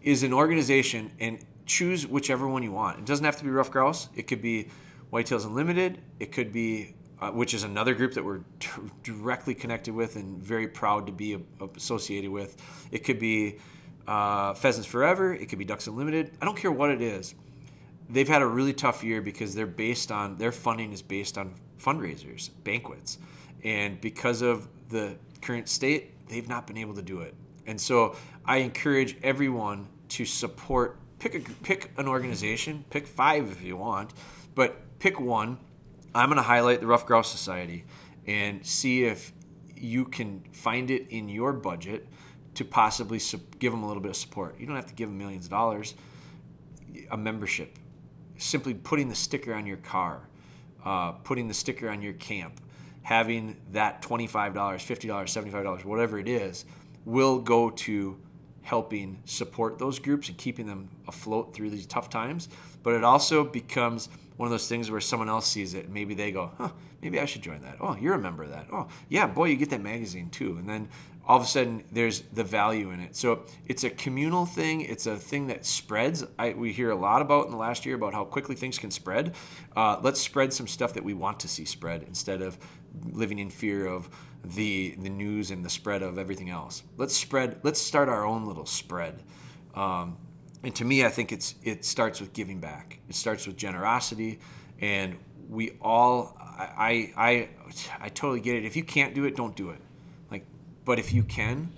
is 0.00 0.22
an 0.22 0.32
organization, 0.32 1.10
and 1.20 1.44
choose 1.66 2.06
whichever 2.06 2.46
one 2.48 2.62
you 2.62 2.72
want. 2.72 2.98
It 2.98 3.04
doesn't 3.04 3.24
have 3.24 3.36
to 3.36 3.44
be 3.44 3.50
Ruffed 3.50 3.72
Grouse. 3.72 4.08
It 4.14 4.28
could 4.28 4.40
be 4.40 4.70
Whitetails 5.12 5.44
Unlimited. 5.44 5.98
It 6.20 6.32
could 6.32 6.52
be 6.52 6.94
uh, 7.22 7.30
which 7.30 7.54
is 7.54 7.62
another 7.64 7.94
group 7.94 8.12
that 8.14 8.24
we're 8.24 8.40
t- 8.60 8.68
directly 9.02 9.54
connected 9.54 9.94
with 9.94 10.16
and 10.16 10.42
very 10.42 10.68
proud 10.68 11.06
to 11.06 11.12
be 11.12 11.34
a- 11.34 11.64
associated 11.76 12.30
with. 12.30 12.56
It 12.90 13.04
could 13.04 13.18
be 13.18 13.58
uh, 14.06 14.54
Pheasants 14.54 14.86
Forever. 14.86 15.32
It 15.32 15.48
could 15.48 15.58
be 15.58 15.64
Ducks 15.64 15.86
Unlimited. 15.86 16.32
I 16.40 16.44
don't 16.44 16.56
care 16.56 16.72
what 16.72 16.90
it 16.90 17.00
is 17.00 17.34
they've 18.12 18.28
had 18.28 18.42
a 18.42 18.46
really 18.46 18.72
tough 18.72 19.02
year 19.02 19.20
because 19.22 19.54
they're 19.54 19.66
based 19.66 20.12
on 20.12 20.36
their 20.36 20.52
funding 20.52 20.92
is 20.92 21.02
based 21.02 21.38
on 21.38 21.54
fundraisers, 21.80 22.50
banquets, 22.64 23.18
and 23.64 24.00
because 24.00 24.42
of 24.42 24.68
the 24.90 25.16
current 25.40 25.68
state, 25.68 26.28
they've 26.28 26.48
not 26.48 26.66
been 26.66 26.76
able 26.76 26.94
to 26.94 27.02
do 27.02 27.20
it. 27.20 27.34
And 27.66 27.80
so 27.80 28.16
I 28.44 28.58
encourage 28.58 29.16
everyone 29.22 29.88
to 30.10 30.24
support. 30.24 30.98
Pick 31.18 31.34
a 31.36 31.40
pick 31.62 31.92
an 31.96 32.08
organization. 32.08 32.84
Pick 32.90 33.06
five 33.06 33.50
if 33.50 33.62
you 33.62 33.76
want, 33.76 34.12
but 34.54 34.98
pick 34.98 35.20
one. 35.20 35.58
I'm 36.14 36.28
going 36.28 36.36
to 36.36 36.42
highlight 36.42 36.80
the 36.80 36.86
Ruffed 36.86 37.06
Grouse 37.06 37.30
Society 37.30 37.84
and 38.26 38.64
see 38.64 39.04
if 39.04 39.32
you 39.76 40.04
can 40.04 40.42
find 40.52 40.90
it 40.90 41.08
in 41.10 41.28
your 41.28 41.52
budget 41.52 42.06
to 42.54 42.64
possibly 42.64 43.20
give 43.58 43.72
them 43.72 43.82
a 43.82 43.86
little 43.86 44.02
bit 44.02 44.10
of 44.10 44.16
support. 44.16 44.58
You 44.58 44.66
don't 44.66 44.76
have 44.76 44.86
to 44.86 44.94
give 44.94 45.08
them 45.08 45.18
millions 45.18 45.46
of 45.46 45.50
dollars. 45.50 45.94
A 47.10 47.16
membership, 47.16 47.78
simply 48.36 48.74
putting 48.74 49.08
the 49.08 49.14
sticker 49.14 49.54
on 49.54 49.66
your 49.66 49.78
car, 49.78 50.28
uh, 50.84 51.12
putting 51.12 51.48
the 51.48 51.54
sticker 51.54 51.88
on 51.88 52.02
your 52.02 52.12
camp, 52.14 52.60
having 53.02 53.56
that 53.72 54.02
$25, 54.02 54.52
$50, 54.52 55.08
$75, 55.08 55.84
whatever 55.84 56.18
it 56.18 56.28
is, 56.28 56.66
will 57.06 57.38
go 57.38 57.70
to 57.70 58.18
helping 58.60 59.18
support 59.24 59.78
those 59.78 59.98
groups 59.98 60.28
and 60.28 60.38
keeping 60.38 60.66
them 60.66 60.88
afloat 61.08 61.54
through 61.54 61.70
these 61.70 61.86
tough 61.86 62.10
times. 62.10 62.48
But 62.82 62.94
it 62.94 63.02
also 63.02 63.44
becomes 63.44 64.08
one 64.36 64.46
of 64.46 64.50
those 64.50 64.68
things 64.68 64.90
where 64.90 65.00
someone 65.00 65.28
else 65.28 65.46
sees 65.46 65.74
it 65.74 65.88
maybe 65.90 66.14
they 66.14 66.30
go, 66.32 66.50
huh, 66.58 66.70
maybe 67.02 67.20
I 67.20 67.24
should 67.24 67.42
join 67.42 67.60
that. 67.62 67.76
Oh, 67.80 67.96
you're 67.96 68.14
a 68.14 68.18
member 68.18 68.42
of 68.42 68.50
that. 68.50 68.66
Oh, 68.72 68.88
yeah, 69.08 69.26
boy, 69.26 69.46
you 69.46 69.56
get 69.56 69.70
that 69.70 69.82
magazine 69.82 70.30
too. 70.30 70.56
And 70.58 70.68
then 70.68 70.88
all 71.26 71.36
of 71.36 71.42
a 71.44 71.46
sudden 71.46 71.84
there's 71.92 72.22
the 72.32 72.44
value 72.44 72.90
in 72.90 73.00
it. 73.00 73.14
So 73.14 73.44
it's 73.66 73.84
a 73.84 73.90
communal 73.90 74.46
thing. 74.46 74.80
It's 74.80 75.06
a 75.06 75.16
thing 75.16 75.46
that 75.48 75.64
spreads. 75.64 76.24
I, 76.38 76.52
we 76.52 76.72
hear 76.72 76.90
a 76.90 76.96
lot 76.96 77.22
about 77.22 77.46
in 77.46 77.52
the 77.52 77.58
last 77.58 77.86
year 77.86 77.94
about 77.94 78.14
how 78.14 78.24
quickly 78.24 78.54
things 78.54 78.78
can 78.78 78.90
spread. 78.90 79.34
Uh, 79.76 79.98
let's 80.02 80.20
spread 80.20 80.52
some 80.52 80.66
stuff 80.66 80.94
that 80.94 81.04
we 81.04 81.14
want 81.14 81.40
to 81.40 81.48
see 81.48 81.64
spread 81.64 82.02
instead 82.04 82.42
of 82.42 82.58
living 83.12 83.38
in 83.38 83.50
fear 83.50 83.86
of 83.86 84.10
the 84.44 84.96
the 84.98 85.08
news 85.08 85.50
and 85.50 85.64
the 85.64 85.70
spread 85.70 86.02
of 86.02 86.18
everything 86.18 86.50
else. 86.50 86.82
Let's 86.96 87.16
spread. 87.16 87.60
Let's 87.62 87.80
start 87.80 88.08
our 88.08 88.26
own 88.26 88.44
little 88.44 88.66
spread. 88.66 89.22
Um, 89.74 90.16
and 90.64 90.74
to 90.76 90.84
me, 90.84 91.04
I 91.04 91.08
think 91.08 91.32
it's 91.32 91.54
it 91.62 91.84
starts 91.84 92.20
with 92.20 92.32
giving 92.32 92.60
back. 92.60 92.98
It 93.08 93.14
starts 93.14 93.46
with 93.46 93.56
generosity, 93.56 94.38
and 94.80 95.16
we 95.48 95.72
all. 95.80 96.36
I 96.38 97.12
I 97.16 97.48
I, 98.00 98.08
totally 98.10 98.40
get 98.40 98.56
it. 98.56 98.64
If 98.64 98.76
you 98.76 98.84
can't 98.84 99.14
do 99.14 99.24
it, 99.24 99.34
don't 99.34 99.56
do 99.56 99.70
it. 99.70 99.80
Like, 100.30 100.44
but 100.84 100.98
if 100.98 101.12
you 101.12 101.24
can, 101.24 101.72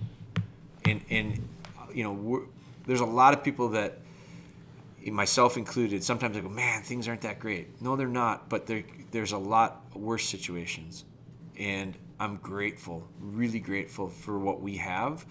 and 0.83 1.01
and 1.09 1.47
you 1.93 2.03
know, 2.03 2.45
there's 2.85 2.99
a 2.99 3.05
lot 3.05 3.33
of 3.33 3.43
people 3.43 3.69
that, 3.69 3.99
myself 5.05 5.57
included, 5.57 6.03
sometimes 6.03 6.37
I 6.37 6.41
go, 6.41 6.49
man, 6.49 6.83
things 6.83 7.07
aren't 7.07 7.21
that 7.21 7.39
great. 7.39 7.81
No, 7.81 7.95
they're 7.95 8.07
not. 8.07 8.49
But 8.49 8.67
there 8.67 8.83
there's 9.11 9.31
a 9.31 9.37
lot 9.37 9.81
worse 9.95 10.25
situations, 10.25 11.05
and 11.57 11.97
I'm 12.19 12.35
grateful, 12.37 13.07
really 13.19 13.59
grateful 13.59 14.09
for 14.09 14.37
what 14.37 14.61
we 14.61 14.77
have, 14.77 15.25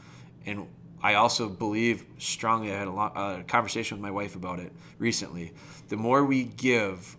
and 0.45 0.67
I 1.05 1.15
also 1.15 1.51
believe 1.51 2.07
strongly. 2.17 2.73
I 2.73 2.79
had 2.79 2.89
a, 2.89 2.91
lot, 2.91 3.13
a 3.15 3.45
conversation 3.45 3.99
with 3.99 4.03
my 4.03 4.11
wife 4.11 4.37
about 4.37 4.59
it 4.59 4.73
recently. 4.99 5.53
The 5.89 5.99
more 5.99 6.25
we 6.25 6.45
give, 6.45 7.19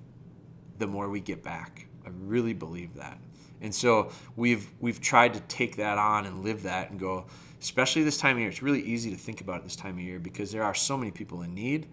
the 0.79 0.87
more 0.87 1.07
we 1.07 1.19
get 1.19 1.43
back. 1.43 1.85
I 2.03 2.09
really 2.23 2.53
believe 2.53 2.95
that, 2.95 3.19
and 3.61 3.73
so 3.73 4.11
we've 4.35 4.67
we've 4.79 4.99
tried 4.99 5.35
to 5.35 5.39
take 5.41 5.75
that 5.75 5.99
on 5.99 6.25
and 6.25 6.43
live 6.43 6.63
that 6.63 6.89
and 6.89 6.99
go. 6.99 7.27
Especially 7.61 8.03
this 8.03 8.17
time 8.17 8.37
of 8.37 8.39
year, 8.39 8.49
it's 8.49 8.63
really 8.63 8.81
easy 8.81 9.11
to 9.11 9.17
think 9.17 9.41
about 9.41 9.57
it 9.57 9.63
this 9.63 9.75
time 9.75 9.95
of 9.95 10.01
year 10.01 10.19
because 10.19 10.51
there 10.51 10.63
are 10.63 10.73
so 10.73 10.97
many 10.97 11.11
people 11.11 11.43
in 11.43 11.53
need. 11.53 11.87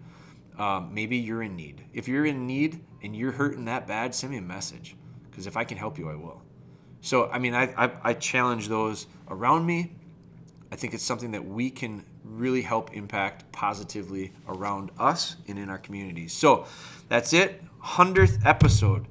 Um, 0.57 0.93
maybe 0.93 1.17
you're 1.17 1.43
in 1.43 1.55
need. 1.55 1.83
If 1.93 2.07
you're 2.07 2.25
in 2.25 2.47
need 2.47 2.83
and 3.03 3.15
you're 3.15 3.31
hurting 3.31 3.65
that 3.65 3.87
bad, 3.87 4.13
send 4.15 4.31
me 4.31 4.37
a 4.37 4.41
message 4.41 4.95
because 5.29 5.45
if 5.45 5.57
I 5.57 5.63
can 5.63 5.77
help 5.77 5.99
you, 5.99 6.09
I 6.09 6.15
will. 6.15 6.41
So 7.01 7.29
I 7.29 7.37
mean, 7.37 7.53
I, 7.53 7.73
I, 7.77 7.91
I 8.03 8.13
challenge 8.13 8.67
those 8.67 9.05
around 9.29 9.65
me 9.65 9.93
I 10.73 10.75
think 10.75 10.95
it's 10.95 11.03
something 11.03 11.29
that 11.33 11.45
we 11.45 11.69
can 11.69 12.03
really 12.23 12.63
help 12.63 12.95
impact 12.95 13.51
positively 13.51 14.31
around 14.47 14.89
us 14.97 15.35
and 15.47 15.59
in 15.59 15.69
our 15.69 15.77
communities. 15.77 16.33
So 16.33 16.65
that's 17.09 17.31
it. 17.31 17.61
100th 17.83 18.43
episode. 18.43 19.05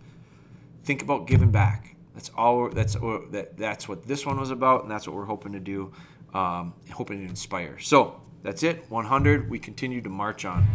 Think 0.83 1.03
about 1.03 1.29
giving 1.29 1.53
back. 1.53 1.95
That's 2.15 2.33
all. 2.37 2.69
That's 2.69 2.95
that. 3.31 3.57
That's 3.57 3.89
what 3.89 4.05
this 4.09 4.27
one 4.27 4.41
was 4.41 4.51
about, 4.51 4.83
and 4.83 4.91
that's 4.91 5.07
what 5.07 5.15
we're 5.15 5.25
hoping 5.25 5.53
to 5.53 5.61
do. 5.61 5.93
Um, 6.35 6.75
hoping 6.93 7.19
to 7.19 7.29
inspire. 7.29 7.79
So 7.79 8.21
that's 8.43 8.65
it. 8.65 8.85
100. 8.89 9.49
We 9.49 9.61
continue 9.61 10.01
to 10.01 10.11
march 10.11 10.45
on. 10.45 10.67